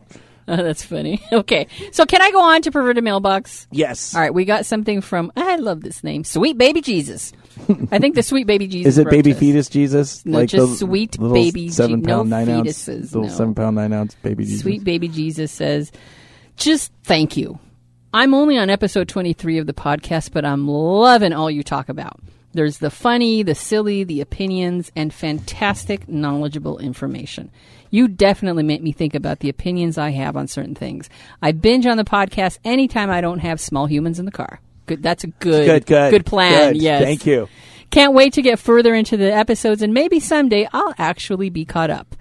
[0.48, 1.22] Oh, that's funny.
[1.32, 3.68] Okay, so can I go on to perverted mailbox?
[3.70, 4.14] Yes.
[4.16, 5.30] All right, we got something from.
[5.36, 7.32] I love this name, Sweet Baby Jesus.
[7.92, 8.94] I think the Sweet Baby Jesus.
[8.94, 10.26] Is it baby fetus Jesus?
[10.26, 13.34] No, just sweet baby Je- seven no nine fetuses, ounce, little no.
[13.34, 14.62] seven pound nine ounce baby Jesus.
[14.62, 15.92] Sweet Baby Jesus says,
[16.56, 17.60] "Just thank you.
[18.12, 22.18] I'm only on episode 23 of the podcast, but I'm loving all you talk about.
[22.52, 27.52] There's the funny, the silly, the opinions, and fantastic, knowledgeable information.
[27.90, 31.08] You definitely make me think about the opinions I have on certain things.
[31.40, 34.60] I binge on the podcast anytime I don't have small humans in the car.
[34.86, 35.04] Good.
[35.04, 36.72] That's a good, Good, good, good plan.
[36.72, 36.82] Good.
[36.82, 37.04] Yes.
[37.04, 37.48] Thank you.
[37.90, 41.90] Can't wait to get further into the episodes, and maybe someday I'll actually be caught
[41.90, 42.16] up.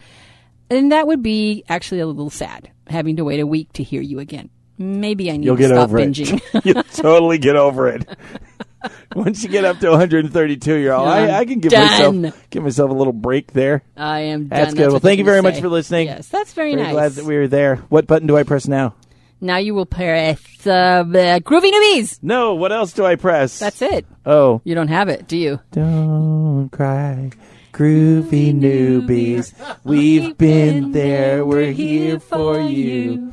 [0.69, 4.01] And that would be actually a little sad, having to wait a week to hear
[4.01, 4.51] you again.
[4.79, 6.41] Maybe I need You'll to get stop over binging.
[6.53, 6.65] it.
[6.65, 8.07] You'll totally get over it.
[9.15, 11.05] Once you get up to 132, you're all.
[11.05, 12.21] I, I can give Done.
[12.21, 13.83] myself give myself a little break there.
[13.97, 14.57] I am done.
[14.57, 14.89] That's good.
[14.91, 16.07] well, thank you're very gonna much for listening.
[16.07, 16.93] Yes, that's very, Very nice.
[16.93, 17.75] glad that we were there.
[17.89, 18.95] What button do I press now?
[19.41, 21.03] now you will press uh, uh,
[21.39, 22.19] Groovy Newbies.
[22.21, 22.55] No.
[22.55, 23.59] What else do I press?
[23.59, 24.05] That's it.
[24.25, 24.61] Oh.
[24.63, 25.59] You don't have it, do you?
[25.71, 27.31] Don't cry,
[27.73, 29.53] groovy newbies.
[29.83, 31.45] We've been there.
[31.45, 33.31] We're here for you.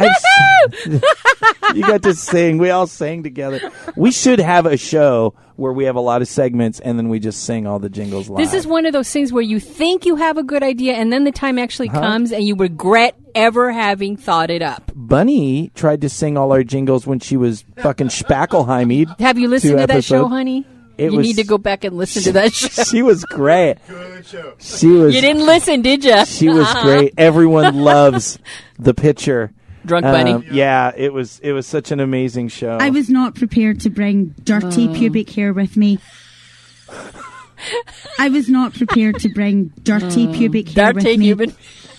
[1.74, 2.58] You got to sing.
[2.58, 3.70] We all sang together.
[3.96, 7.20] We should have a show where we have a lot of segments and then we
[7.20, 8.38] just sing all the jingles live.
[8.38, 11.12] This is one of those things where you think you have a good idea, and
[11.12, 12.00] then the time actually uh-huh.
[12.00, 14.90] comes, and you regret ever having thought it up.
[14.94, 19.20] Bunny tried to sing all our jingles when she was fucking Spackelheimied.
[19.20, 20.66] Have you listened to that show, honey?
[20.98, 22.82] It you was- need to go back and listen to that show.
[22.84, 23.76] She was great.
[24.58, 25.14] She was.
[25.14, 26.24] You didn't listen, did you?
[26.26, 27.14] She was great.
[27.16, 28.38] Everyone loves
[28.78, 29.52] the picture.
[29.86, 30.32] Drunk bunny.
[30.32, 31.40] Um, yeah, it was.
[31.42, 32.78] It was such an amazing show.
[32.80, 34.94] I was not prepared to bring dirty Oh.
[34.94, 35.98] pubic hair with me.
[38.18, 41.24] I was not prepared to bring dirty pubic hair Dirty with me.
[41.26, 41.54] human.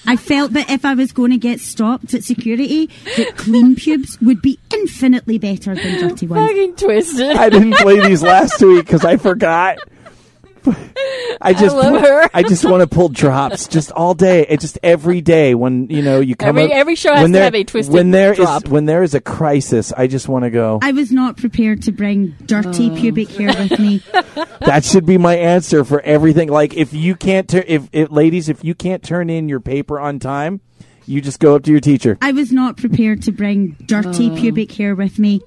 [0.07, 4.19] I felt that if I was going to get stopped at security, that clean pubes
[4.21, 6.47] would be infinitely better than dirty ones.
[6.49, 7.35] Fucking twisted.
[7.35, 9.77] I didn't play these last week because I forgot.
[11.43, 12.29] I just, love her.
[12.33, 14.45] I just want to pull drops just all day.
[14.47, 17.31] It just every day when you know you come Every- up- every show has when
[17.31, 18.67] to there- have a twisted when there is- drop.
[18.67, 19.91] when there is a crisis.
[19.95, 20.79] I just want to go.
[20.83, 22.95] I was not prepared to bring dirty Oh.
[22.95, 24.03] pubic hair with me.
[24.59, 26.49] that should be my answer for everything.
[26.49, 29.99] Like if you can't, tur- if, if ladies, if you can't turn in your paper
[29.99, 30.61] on time,
[31.07, 32.17] you just go up to your teacher.
[32.21, 34.35] I was not prepared to bring dirty Oh.
[34.35, 35.41] pubic hair with me.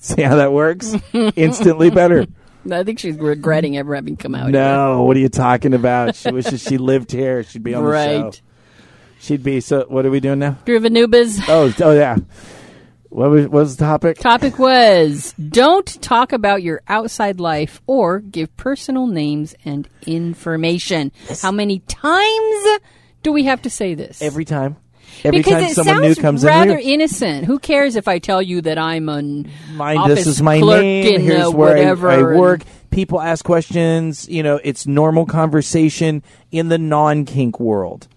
[0.00, 0.94] See how that works?
[1.14, 2.26] Instantly better.
[2.72, 4.50] I think she's regretting ever having come out.
[4.50, 4.52] Here.
[4.52, 6.16] No, what are you talking about?
[6.16, 7.42] She wishes she lived here.
[7.42, 8.22] She'd be on the show.
[8.22, 8.42] Right.
[9.20, 9.60] She'd be.
[9.60, 10.58] So, what are we doing now?
[10.66, 11.42] Groovy Newbies.
[11.48, 12.16] Oh, oh yeah.
[13.08, 14.18] What was, what was the topic?
[14.18, 21.12] Topic was don't talk about your outside life or give personal names and information.
[21.40, 22.80] How many times
[23.22, 24.20] do we have to say this?
[24.20, 24.76] Every time.
[25.24, 26.94] Every because time it someone sounds new comes rather in here.
[26.94, 27.44] innocent.
[27.46, 30.82] Who cares if I tell you that I'm an Mine, office this is my clerk
[30.82, 31.14] name.
[31.14, 32.60] in Here's uh, where I- whatever I, and- work.
[32.90, 34.28] People ask questions.
[34.28, 38.08] You know, it's normal conversation in the non-kink world.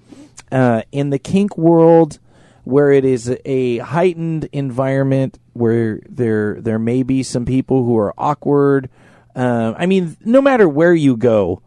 [0.52, 2.20] Uh, in the kink world,
[2.64, 8.14] where it is a heightened environment, where there there may be some people who are
[8.18, 8.90] awkward.
[9.36, 11.62] Uh, I mean, no matter where you go,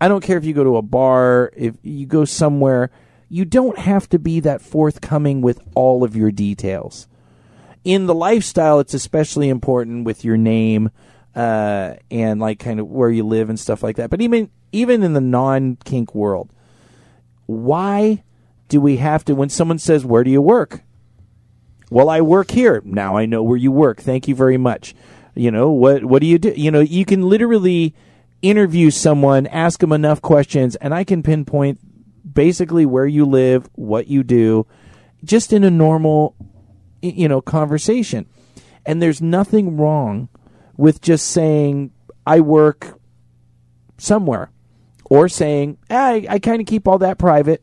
[0.00, 2.90] I don't care if you go to a bar, if you go somewhere,
[3.30, 7.08] you don't have to be that forthcoming with all of your details
[7.84, 10.90] in the lifestyle, it's especially important with your name
[11.34, 14.10] uh, and like kind of where you live and stuff like that.
[14.10, 16.52] But even even in the non kink world,
[17.46, 18.22] why
[18.68, 19.34] do we have to?
[19.34, 20.82] When someone says, "Where do you work?"
[21.90, 22.82] Well, I work here.
[22.84, 24.00] Now I know where you work.
[24.00, 24.94] Thank you very much.
[25.34, 26.04] You know what?
[26.04, 26.52] What do you do?
[26.56, 27.94] You know, you can literally
[28.42, 31.78] interview someone, ask them enough questions, and I can pinpoint
[32.30, 34.66] basically where you live, what you do,
[35.24, 36.34] just in a normal
[37.02, 38.26] you know conversation
[38.84, 40.28] and there's nothing wrong
[40.76, 41.90] with just saying
[42.26, 43.00] i work
[43.96, 44.50] somewhere
[45.10, 47.62] or saying, "Ah, I, I kind of keep all that private.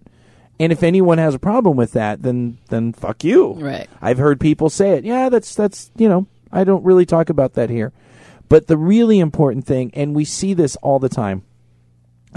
[0.59, 3.53] And if anyone has a problem with that, then then fuck you.
[3.53, 3.87] Right.
[4.01, 5.05] I've heard people say it.
[5.05, 7.93] Yeah, that's that's you know I don't really talk about that here.
[8.49, 11.43] But the really important thing, and we see this all the time,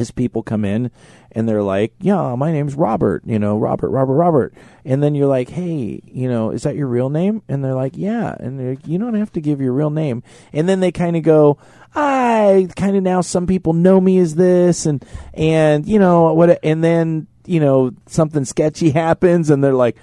[0.01, 0.91] is people come in
[1.33, 5.29] and they're like, "Yeah, my name's Robert," you know, Robert, Robert, Robert, and then you're
[5.29, 8.71] like, "Hey, you know, is that your real name?" And they're like, "Yeah," and they're
[8.71, 10.23] like, you don't have to give your real name,
[10.53, 11.59] and then they kind of go,
[11.95, 16.59] "I kind of now some people know me as this," and and you know what,
[16.63, 19.97] and then you know something sketchy happens, and they're like,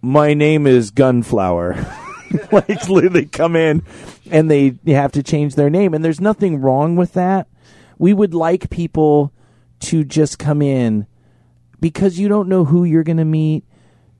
[0.00, 1.76] "My name is Gunflower."
[2.52, 3.82] like literally come in
[4.30, 7.46] and they have to change their name and there's nothing wrong with that
[8.02, 9.32] we would like people
[9.78, 11.06] to just come in
[11.78, 13.64] because you don't know who you're going to meet.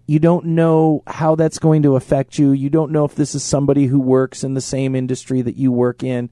[0.07, 2.53] You don't know how that's going to affect you.
[2.53, 5.73] You don't know if this is somebody who works in the same industry that you
[5.73, 6.31] work in.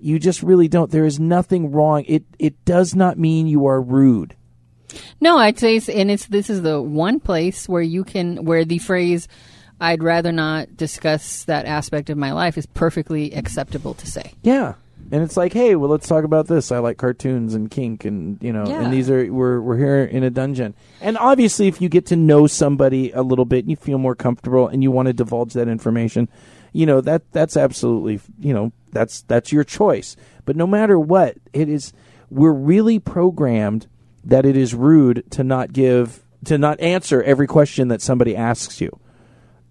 [0.00, 0.90] You just really don't.
[0.90, 2.04] There is nothing wrong.
[2.06, 4.36] It it does not mean you are rude.
[5.18, 8.66] No, I'd say, it's, and it's this is the one place where you can where
[8.66, 9.28] the phrase
[9.80, 14.34] "I'd rather not discuss that aspect of my life" is perfectly acceptable to say.
[14.42, 14.74] Yeah.
[15.12, 16.72] And it's like, hey, well, let's talk about this.
[16.72, 18.82] I like cartoons and kink, and you know, Yeah.
[18.82, 20.74] and these are we're we're here in a dungeon.
[21.02, 24.14] And obviously, if you get to know somebody a little bit, and you feel more
[24.14, 26.28] comfortable, and you want to divulge that information,
[26.72, 30.16] you know that that's absolutely you know that's that's your choice.
[30.46, 31.92] But no matter what, it is
[32.30, 33.86] we're really programmed
[34.24, 38.80] that it is rude to not give to not answer every question that somebody asks
[38.80, 38.98] you.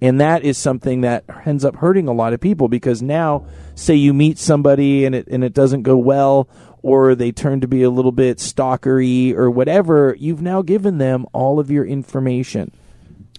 [0.02, 3.45] And that is something that ends up hurting a lot of people because now,
[3.76, 6.49] say you meet somebody and it and it doesn't go well,
[6.82, 11.28] or they turn to be a little bit stalkery or whatever, you've now given them
[11.34, 12.72] all of your information.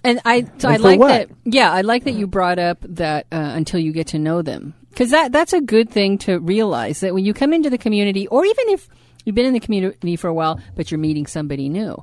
[0.05, 1.09] And I, so I And for like what?
[1.09, 1.31] that.
[1.45, 4.75] Yeah, I like that you brought up that uh, until you get to know them,
[4.91, 8.29] because that that's a good thing to realize that when you come into the community,
[8.29, 8.89] or even if
[9.25, 12.03] you've been in the community for a while, but you're meeting somebody new.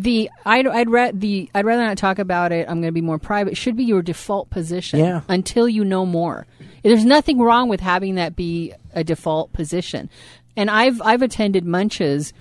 [0.00, 2.68] The I'd I'd, ra- the, I'd rather not talk about it.
[2.68, 3.56] I'm going to be more private.
[3.56, 5.22] Should be your default position Yeah.
[5.28, 6.46] until you know more.
[6.84, 10.08] There's nothing wrong with having that be a default position.
[10.56, 12.32] And I've I've attended munches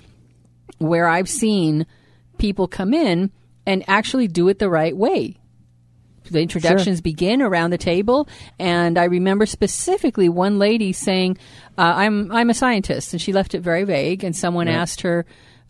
[0.78, 1.88] where I've seen
[2.38, 3.32] people come in
[3.66, 5.38] and actually do it the right way.
[6.30, 8.28] The introductions begin around the table,
[8.60, 11.38] and I remember specifically one lady saying,
[11.78, 14.24] uh, "I'm I'm a scientist," and she left it very vague.
[14.24, 15.26] And someone asked her,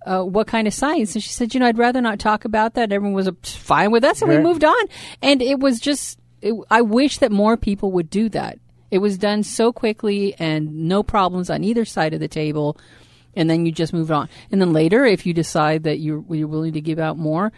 [0.08, 2.74] uh, "What kind of science?" And she said, "You know, I'd rather not talk about
[2.76, 4.86] that." Everyone was uh, fine with us, and we moved on.
[5.22, 8.60] And it was just, it, I wish that more people would do that.
[8.90, 12.78] It was done so quickly, and no problems on either side of the table
[13.38, 14.28] and then you just move on.
[14.52, 17.54] And then later, if you decide that you're, you're willing to give out more,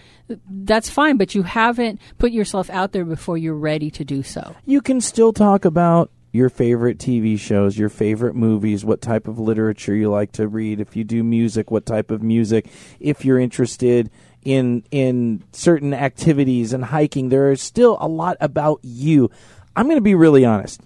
[0.49, 1.17] that's fine.
[1.17, 4.55] But you haven't put yourself out there before you're ready to do so.
[4.65, 9.39] You can still talk about your favorite TV shows, your favorite movies, what type of
[9.39, 10.79] literature you like to read.
[10.79, 12.67] If you do music, what type of music.
[12.99, 14.11] If you're interested
[14.43, 19.31] in in certain activities and hiking, there is still a lot about you.
[19.75, 20.81] I'm going to be really honest.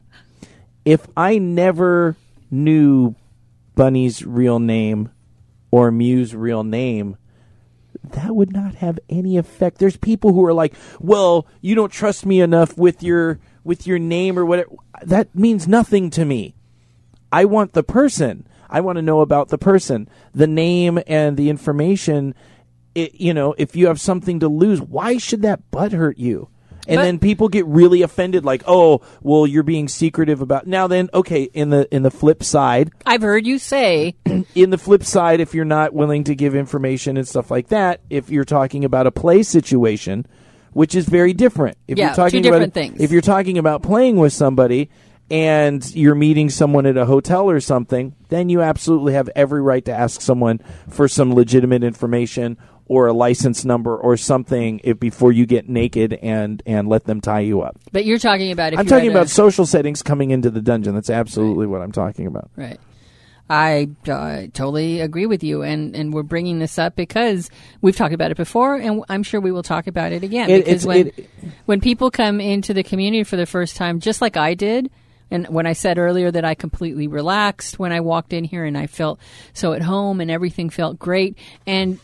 [0.85, 2.15] If I never
[2.49, 3.15] knew
[3.75, 5.09] Bunny's real name
[5.71, 7.17] or Mew's real name,
[8.03, 9.77] that would not have any effect.
[9.77, 13.99] There's people who are like, "Well, you don't trust me enough with your with your
[13.99, 14.69] name or whatever."
[15.03, 16.55] That means nothing to me.
[17.31, 18.47] I want the person.
[18.69, 20.07] I want to know about the person.
[20.33, 22.35] The name and the information.
[22.95, 26.49] It, you know, if you have something to lose, why should that butt hurt you?
[26.87, 30.85] And But- then people get really offended, like, "Oh, well, you're being secretive about." Now,
[30.87, 31.43] then, okay.
[31.53, 34.15] In the in the flip side, I've heard you say,
[34.55, 38.01] in the flip side, if you're not willing to give information and stuff like that,
[38.09, 40.25] if you're talking about a play situation,
[40.73, 41.77] which is very different.
[41.87, 43.01] If Yeah, you're talking two about different things.
[43.01, 44.89] If you're talking about playing with somebody
[45.31, 49.83] and you're meeting someone at a hotel or something, then you absolutely have every right
[49.85, 50.59] to ask someone
[50.89, 56.13] for some legitimate information or a license number or something if before you get naked
[56.21, 57.79] and and let them tie you up.
[57.93, 60.61] but you're talking about if I'm talking at a- about social settings coming into the
[60.61, 60.93] dungeon.
[60.93, 62.51] That's absolutely what I'm talking about.
[62.57, 62.77] Right.
[63.49, 67.49] I uh, totally agree with you, and, and we're bringing this up because
[67.81, 70.49] we've talked about it before, and I'm sure we will talk about it again.
[70.49, 71.29] It- because when it-
[71.65, 74.89] when people come into the community for the first time, just like I did,
[75.29, 78.77] and when I said earlier that I completely relaxed when I walked in here, and
[78.77, 79.19] I felt
[79.53, 81.37] so at home, and everything felt great,
[81.67, 81.99] and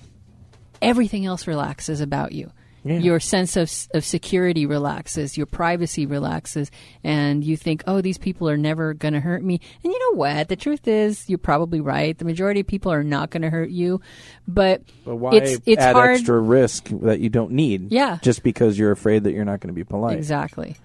[0.81, 2.51] everything else relaxes about you.
[2.83, 2.99] Yeah.
[2.99, 6.71] Your sense of of security relaxes, your privacy relaxes,
[7.03, 10.17] and you think, "Oh, these people are never going to hurt me." And you know
[10.17, 10.47] what?
[10.47, 12.17] The truth is, you're probably right.
[12.17, 13.99] The majority of people are not going to hurt you,
[14.47, 16.11] but, But why it's it's add hard.
[16.11, 17.91] extra risk that you don't need?
[17.91, 18.17] Yeah.
[18.21, 20.17] Just because you're afraid that you're not going to be polite.
[20.17, 20.77] Exactly.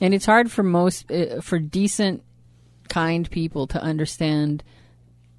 [0.00, 2.22] And it's hard for most, uh, for decent,
[2.88, 4.62] kind people to understand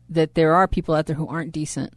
[0.10, 1.94] that there are people out there who aren't decent.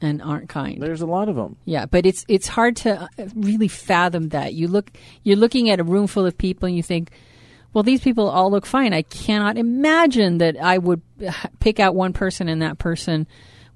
[0.00, 0.80] And aren't kind.
[0.82, 1.56] There's a lot of them.
[1.64, 4.54] Yeah, but it's it's hard to uh, really fathom that.
[4.54, 4.90] You look
[5.24, 7.10] you're looking at a room full of people and you think,
[7.72, 8.92] well, these people all look fine.
[8.92, 13.26] I cannot imagine that I would uh, pick out one person and that person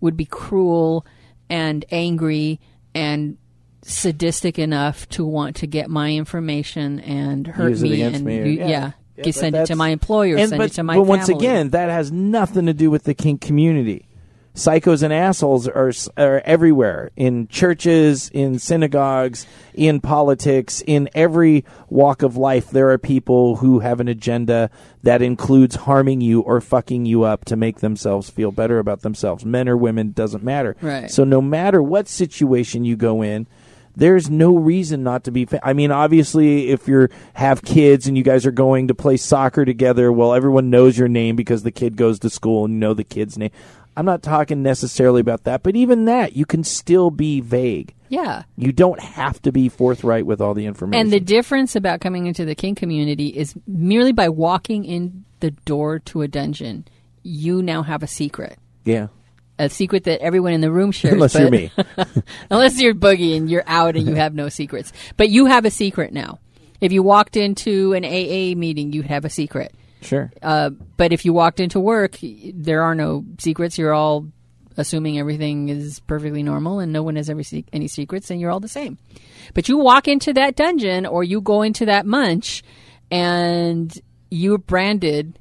[0.00, 1.04] would be cruel
[1.50, 2.60] and angry
[2.94, 3.36] and
[3.82, 8.44] sadistic enough to want to get my information and hurt Use me and me, you-
[8.44, 8.66] yeah.
[8.68, 11.28] yeah, Yeah, send it to my employer, And- send but, it to my but once
[11.28, 14.06] again, that has nothing to do with the kink community.
[14.54, 22.22] Psychos and assholes are are everywhere in churches, in synagogues, in politics, in every walk
[22.22, 22.70] of life.
[22.70, 24.70] There are people who have an agenda
[25.02, 29.42] that includes harming you or fucking you up to make themselves feel better about themselves.
[29.44, 30.76] Men or women doesn't matter.
[30.82, 31.10] Right.
[31.10, 33.46] So no matter what situation you go in,
[33.96, 35.44] there's no reason not to be.
[35.44, 39.16] Fa- I mean, obviously, if you have kids and you guys are going to play
[39.16, 42.80] soccer together, well, everyone knows your name because the kid goes to school and you
[42.80, 43.50] know the kid's name.
[43.96, 47.94] I'm not talking necessarily about that, but even that, you can still be vague.
[48.08, 48.44] yeah.
[48.56, 51.00] You don't have to be forthright with all the information.
[51.00, 55.50] And the difference about coming into the kink community is merely by walking in the
[55.50, 56.86] door to a dungeon,
[57.22, 58.58] you now have a secret.
[58.84, 59.08] yeah,
[59.58, 61.14] A secret that everyone in the room shares.
[61.14, 61.70] unless but- you're me.
[62.50, 64.92] unless you're Boogie and you're out and you have no secrets.
[65.16, 66.38] But you have a secret now.
[66.80, 69.72] If you walked into an AA meeting, you'd have a secret.
[70.02, 70.32] Sure.
[70.42, 73.78] Uh, but if you walked into work, there are no secrets.
[73.78, 74.26] You're all
[74.76, 78.50] assuming everything is perfectly normal and no one has ever se- any secrets and you're
[78.50, 78.98] all the same.
[79.54, 82.62] But you walk into that dungeon or you go into that munch
[83.10, 83.92] and
[84.30, 85.38] you're branded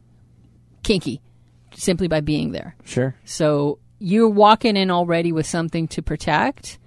[0.83, 1.21] kinky
[1.73, 2.75] simply by being there.
[2.83, 3.15] Sure.
[3.25, 6.77] So you're walking in already with something to protect.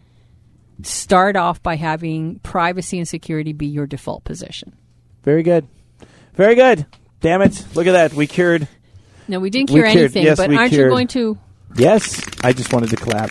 [0.82, 4.74] Start off by having privacy and security be your default position.
[5.22, 5.66] Very good.
[6.34, 6.84] Very good.
[7.24, 7.64] Damn it.
[7.74, 8.12] Look at that.
[8.12, 8.68] We cured.
[9.28, 10.88] No, we didn't We cure cured- anything, yes, but we aren't cured.
[10.90, 11.38] you going to?
[11.74, 12.22] Yes.
[12.44, 13.30] I just wanted to clap.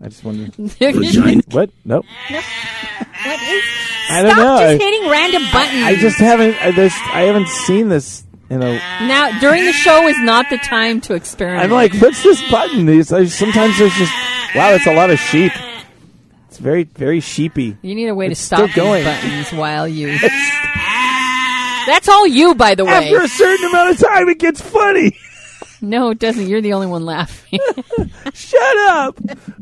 [0.00, 0.68] I just wanted to.
[0.68, 1.42] Vagina.
[1.50, 1.70] What?
[1.84, 2.06] Nope.
[2.30, 3.64] What is?
[4.10, 4.60] I don't Stop know.
[4.60, 5.82] just hitting random buttons.
[5.82, 6.54] I just haven't.
[6.62, 8.22] I, this, I haven't seen this.
[8.48, 11.64] You know, now during the show is not the time to experiment.
[11.64, 12.86] I'm like, what's this button?
[12.86, 14.12] These I, sometimes there's just
[14.54, 14.70] wow.
[14.70, 15.52] It's a lot of sheep.
[16.48, 17.76] It's very, very sheepy.
[17.82, 19.04] you need a way It's to stop still going.
[19.04, 20.16] these buttons while you.
[21.86, 22.92] That's all you, by the way.
[22.92, 25.16] After a certain amount of time, it gets funny.
[25.80, 26.46] no, it doesn't.
[26.48, 27.58] You're the only one laughing.
[28.34, 29.18] Shut up!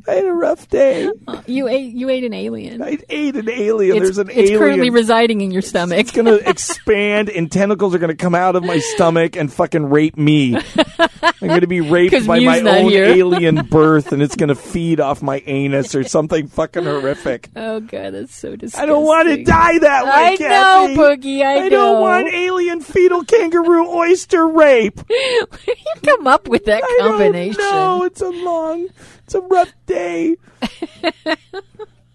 [0.08, 1.10] I had a rough day.
[1.46, 1.94] you ate.
[1.94, 2.82] You ate an alien.
[2.82, 3.96] I ate an alien.
[3.98, 4.58] It's, There's an it's alien.
[4.58, 5.98] currently residing in your stomach.
[5.98, 10.16] it's gonna expand, and tentacles are gonna come out of my stomach and fucking rape
[10.16, 10.56] me.
[11.22, 13.04] I'm gonna be raped by Mew's my own here.
[13.04, 17.50] alien birth, and it's gonna feed off my anus or something fucking horrific.
[17.54, 18.82] Oh god, that's so disgusting.
[18.82, 20.10] I don't want to die that way.
[20.32, 20.94] I Kathy.
[20.94, 21.42] know, Boogie.
[21.42, 21.68] I, I know.
[21.68, 24.98] don't want alien fetal kangaroo oyster rape.
[25.08, 27.60] Where do you come up with that combination?
[27.60, 28.04] know.
[28.04, 28.88] It's a long,
[29.28, 30.36] it's a rough day.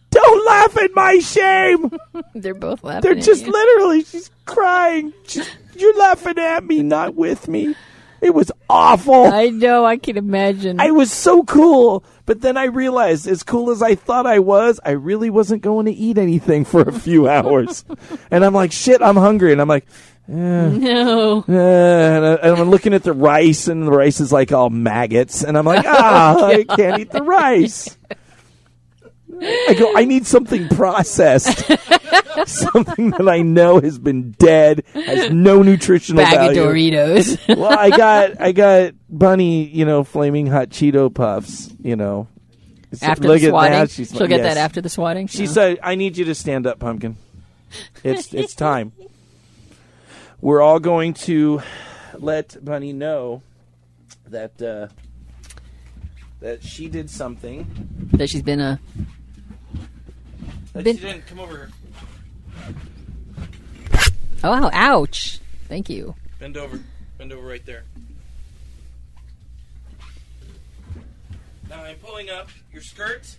[0.10, 1.92] don't laugh at my shame.
[2.34, 3.02] They're both laughing.
[3.02, 3.52] They're just you.
[3.52, 5.14] literally, she's crying.
[5.28, 7.76] She's, you're laughing at me, not with me.
[8.20, 9.26] It was awful.
[9.26, 9.86] I know.
[9.86, 10.80] I can imagine.
[10.80, 14.80] I was so cool, but then I realized, as cool as I thought I was,
[14.84, 17.86] I really wasn't going to eat anything for a few hours.
[18.32, 19.52] and I'm like, shit, I'm hungry.
[19.52, 19.86] And I'm like,
[20.28, 21.44] no.
[21.48, 25.44] Uh, and, I, I'm looking at the rice, and the rice is like all maggots,
[25.44, 27.98] and I'm like, ah, I can't eat the rice.
[29.42, 31.58] I go, I need something processed,
[32.46, 36.92] something that I know has been dead, has no nutritional Bag of value.
[36.92, 37.58] Doritos.
[37.58, 42.28] Well, I got, I got bunny, you know, flaming hot Cheeto puffs, you know.
[43.02, 43.90] After look the swatting, that.
[43.92, 45.26] She's she'll get that after the swatting.
[45.28, 45.52] She No.
[45.52, 47.18] said, "I need you to stand up, pumpkin.
[48.04, 48.92] It's it's time.
[50.44, 51.62] We're all going to
[52.16, 53.44] let Bunny know
[54.28, 54.90] that uh,
[56.42, 58.10] that she did something.
[58.12, 58.78] that she's been a.
[60.74, 61.70] That Been- she didn't come over.
[64.44, 65.40] Oh, ouch!
[65.70, 66.14] Thank you.
[66.40, 66.82] Bend over.
[67.18, 67.86] Bend over right there.
[71.70, 73.34] Now I'm pulling up your skirt,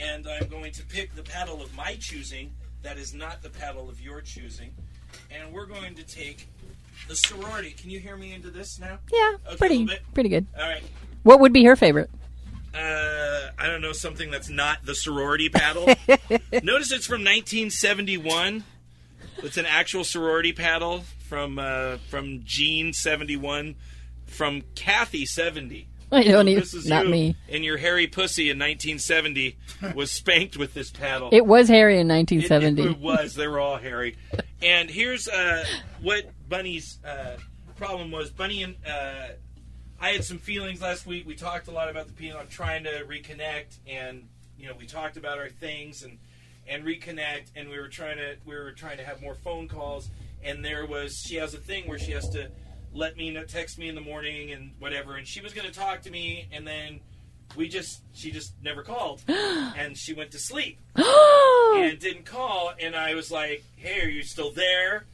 [0.00, 2.52] and I'm going to pick the paddle of my choosing.
[2.82, 4.72] That is not the paddle of your choosing.
[5.30, 6.46] And we're going to take
[7.08, 7.70] the sorority.
[7.72, 8.98] Can you hear me into this now?
[9.12, 10.46] Yeah, Okay, pretty, pretty good.
[10.58, 10.82] All right.
[11.22, 12.10] What would be her favorite?
[12.74, 15.86] Uh, I don't know something that's not the sorority paddle.
[16.62, 18.64] Notice it's from 1971.
[19.42, 23.74] It's an actual sorority paddle from uh, from Jean 71,
[24.26, 25.88] from Kathy 70.
[26.10, 26.60] I don't even.
[26.60, 27.36] This is Not me.
[27.48, 29.56] And your hairy pussy in 1970
[29.94, 31.30] was spanked with this paddle.
[31.32, 32.82] It was Harry in It- 1970.
[32.82, 33.34] It, it was.
[33.34, 34.16] They were all hairy.
[34.62, 35.64] And here's uh,
[36.00, 37.36] what Bunny's uh,
[37.76, 38.30] problem was.
[38.30, 39.28] Bunny and uh,
[40.00, 41.26] I had some feelings last week.
[41.26, 42.38] We talked a lot about the piano.
[42.38, 46.18] I'm trying to reconnect, and you know, we talked about our things and
[46.68, 50.10] and reconnect, and we were trying to we were trying to have more phone calls.
[50.44, 52.48] And there was she has a thing where she has to
[52.92, 55.74] let me know, text me in the morning and whatever, and she was going to
[55.74, 57.00] talk to me, and then
[57.56, 60.78] we just she just never called, and she went to sleep
[61.76, 62.72] and didn't call.
[62.80, 65.04] And I was like, "Hey, are you still there?"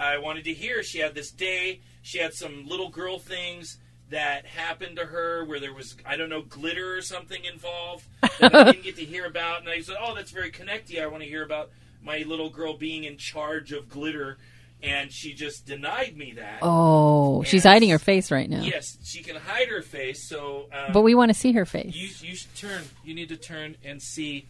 [0.00, 0.82] I wanted to hear.
[0.82, 1.80] She had this day.
[2.02, 3.78] She had some little girl things
[4.10, 8.04] that happened to her where there was I don't know glitter or something involved
[8.40, 9.60] that I didn't get to hear about.
[9.60, 11.02] And I said, "Oh, that's very connecty.
[11.02, 11.70] I want to hear about
[12.02, 14.38] my little girl being in charge of glitter."
[14.80, 16.60] And she just denied me that.
[16.62, 18.60] Oh, she's hiding her face right now.
[18.62, 20.22] Yes, she can hide her face.
[20.28, 21.96] So, um, But we want to see her face.
[21.96, 22.84] you you should turn.
[23.04, 24.46] You need to turn and see,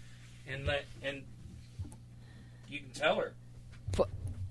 [0.47, 1.23] and let and
[2.69, 3.35] you can tell her.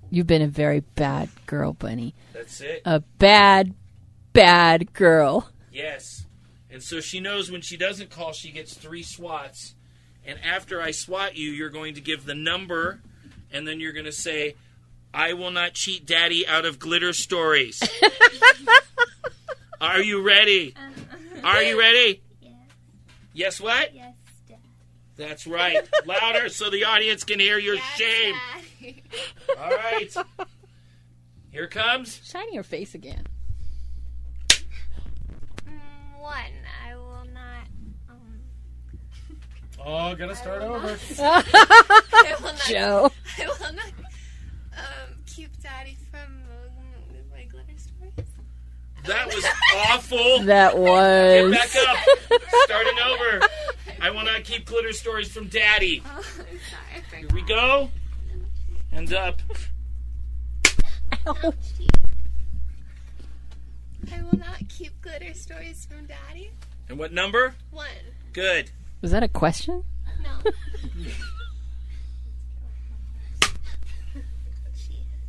[0.09, 2.15] You've been a very bad girl, Bunny.
[2.34, 2.82] That's it.
[2.86, 3.74] A bad,
[4.32, 5.49] bad girl.
[5.72, 6.26] Yes.
[6.70, 9.76] And so she knows when she doesn't call, she gets three swats.
[10.26, 13.01] And after I swat you, you're going to give the number,
[13.51, 14.55] and then you're going to say,
[15.13, 17.82] I will not cheat daddy out of glitter stories.
[19.82, 20.74] Are you ready?
[21.43, 22.22] Are you ready?
[22.41, 22.51] Yes.
[23.34, 23.93] Yes, what?
[23.93, 24.13] Yes, Dad.
[25.18, 25.78] That's right.
[26.05, 28.36] Louder so the audience can hear your shame.
[29.59, 30.15] All right.
[31.51, 32.22] Here comes.
[32.24, 33.24] Shining your face again.
[35.68, 36.36] Mm, one.
[36.88, 37.68] I will not.
[38.09, 38.39] Um,
[39.84, 40.97] Oh, gotta start over.
[41.20, 42.61] I will not.
[42.68, 43.11] Joe.
[43.39, 43.91] I will not
[44.78, 48.30] um, keep Daddy from um, my glitter stories.
[49.05, 49.45] That was
[49.89, 50.39] awful.
[50.43, 50.91] That was.
[51.34, 51.51] Get was.
[51.53, 52.41] back up.
[52.65, 53.39] Starting over.
[54.02, 56.04] I will not keep glitter stories from Daddy.
[56.16, 57.22] Oh, sorry.
[57.22, 57.89] Here we go.
[58.91, 59.41] Hands up.
[61.26, 61.88] Ouchie.
[64.14, 66.52] I will not keep glitter stories from Daddy.
[66.89, 67.56] And what number?
[67.72, 67.88] One.
[68.34, 68.72] Good.
[69.02, 69.84] Was that a question?
[70.24, 70.52] No.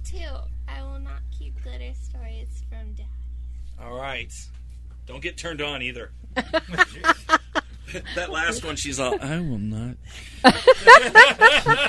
[0.05, 0.19] Two.
[0.69, 3.09] I will not keep glitter stories from Daddy.
[3.83, 4.33] All right.
[5.07, 6.12] Don't get turned on either.
[8.14, 9.97] that last one, she's all, I will not.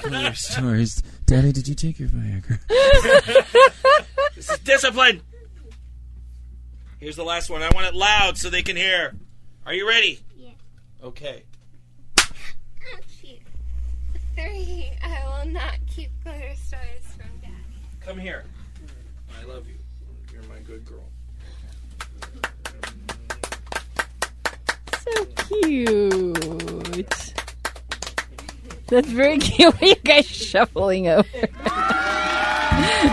[0.03, 1.01] Glitter stories.
[1.25, 2.59] Daddy, did you take your Viagra?
[4.35, 5.21] This is discipline.
[6.99, 7.61] Here's the last one.
[7.61, 9.13] I want it loud so they can hear.
[9.65, 10.19] Are you ready?
[10.37, 10.51] Yeah.
[11.03, 11.43] Okay.
[14.35, 14.91] Three.
[15.03, 17.53] I will not keep glitter stories from Daddy.
[17.99, 18.45] Come here.
[19.37, 19.75] I love you.
[20.31, 21.09] You're my good girl.
[25.49, 27.33] Cute.
[28.87, 29.73] That's very cute.
[29.73, 31.27] What are you guys shuffling over?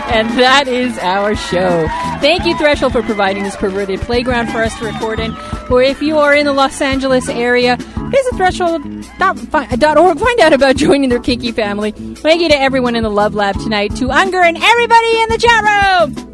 [0.09, 1.87] and that is our show.
[2.19, 5.35] Thank you, Threshold, for providing this perverted playground for us to record in.
[5.69, 10.19] Or if you are in the Los Angeles area, visit threshold.org.
[10.19, 11.91] Find out about joining their kinky family.
[11.91, 15.37] Thank you to everyone in the Love Lab tonight, to Unger and everybody in the
[15.37, 16.26] chat room.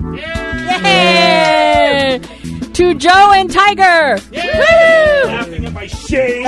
[0.84, 2.20] Yay!
[2.74, 4.20] To Joe and Tiger.
[5.28, 6.44] Laughing at my shame.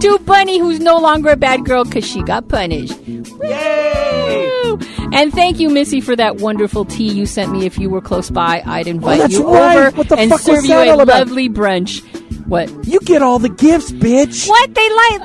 [0.00, 2.96] to Bunny, who's no longer a bad girl because she got punished.
[3.06, 4.78] Woo!
[5.12, 7.64] And thank you, Missy, for that wonderful tea you sent me.
[7.66, 9.76] If you were close by, I'd invite oh, that's you right.
[9.86, 11.20] over What the and fuck was serve you that a all about?
[11.28, 12.02] lovely brunch.
[12.46, 12.68] What?
[12.86, 14.48] You get all the gifts, bitch.
[14.48, 15.22] What they like?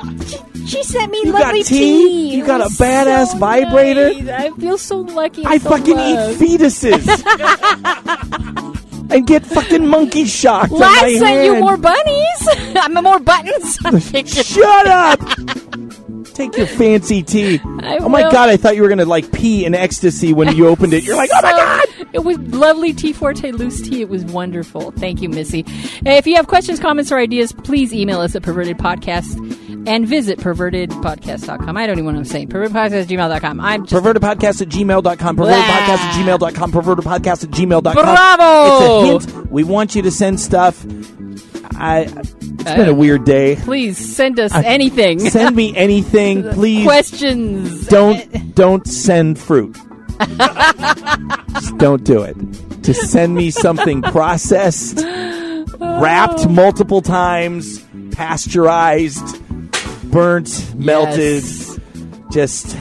[0.72, 2.36] She, sent me You got lovely tea?
[2.36, 4.14] You It got a badass so vibrator?
[4.24, 4.28] nice.
[4.30, 5.46] I feel so lucky.
[5.46, 6.42] I so fucking loved.
[6.42, 7.06] eat fetuses.
[9.12, 12.48] and get fucking monkey shocked my Last sent you more bunnies.
[12.78, 13.78] I mean, more buttons.
[14.48, 15.20] Shut up!
[16.34, 17.60] Take your fancy tea.
[17.82, 18.32] I oh my will.
[18.32, 21.04] god, I thought you were gonna like pee in ecstasy when you opened it.
[21.04, 22.08] You're like, oh my god!
[22.14, 24.02] It was lovely Tea Forte loose tea.
[24.02, 24.92] It was wonderful.
[24.92, 25.66] Thank you, Missy.
[26.06, 29.36] If you have questions, comments, or ideas, please email us at perverted podcast
[29.88, 31.78] and visit pervertedpodcast.com.
[31.78, 32.50] I don't even know what I'm saying.
[32.50, 33.60] Pervertedpodcast at gmail.com.
[33.62, 35.38] I'm just Pervertedpodcast at gmail.com.
[35.38, 36.72] Pervertedpodcast at gmail.com.
[36.72, 37.94] Pervertedpodcast at gmail.com.
[37.94, 39.16] Bravo!
[39.18, 39.52] It's a hint.
[39.52, 40.86] We want you to send stuff.
[41.76, 42.08] I.
[42.62, 43.56] It's Uh, been a weird day.
[43.56, 45.20] please send us anything.
[45.20, 46.84] Send me anything, please.
[46.86, 47.88] questions.
[47.88, 49.76] don't don't send fruit.
[51.54, 52.36] Just don't do it.
[52.84, 55.04] To send me something processed,
[55.80, 59.26] wrapped multiple times, pasteurized,
[60.12, 61.44] burnt, melted.
[61.44, 61.80] Yes.
[62.32, 62.78] Just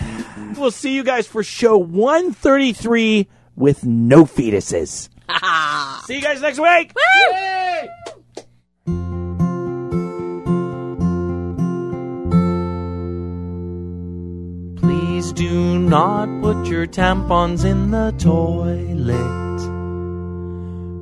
[0.56, 5.08] we'll see you guys for show 133 with no fetuses.
[6.06, 6.92] see you guys next week.
[7.32, 7.88] Yay!
[14.76, 19.40] Please do not put your tampons in the toilet.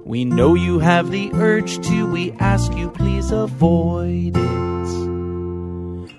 [0.07, 5.18] We know you have the urge to, we ask you please avoid it.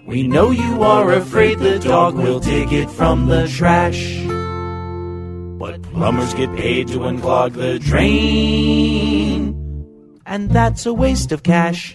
[0.09, 4.17] We know you are afraid the dog will dig it from the trash.
[5.59, 9.53] But plumbers get paid to unclog the drain.
[10.25, 11.93] And that's a waste of cash.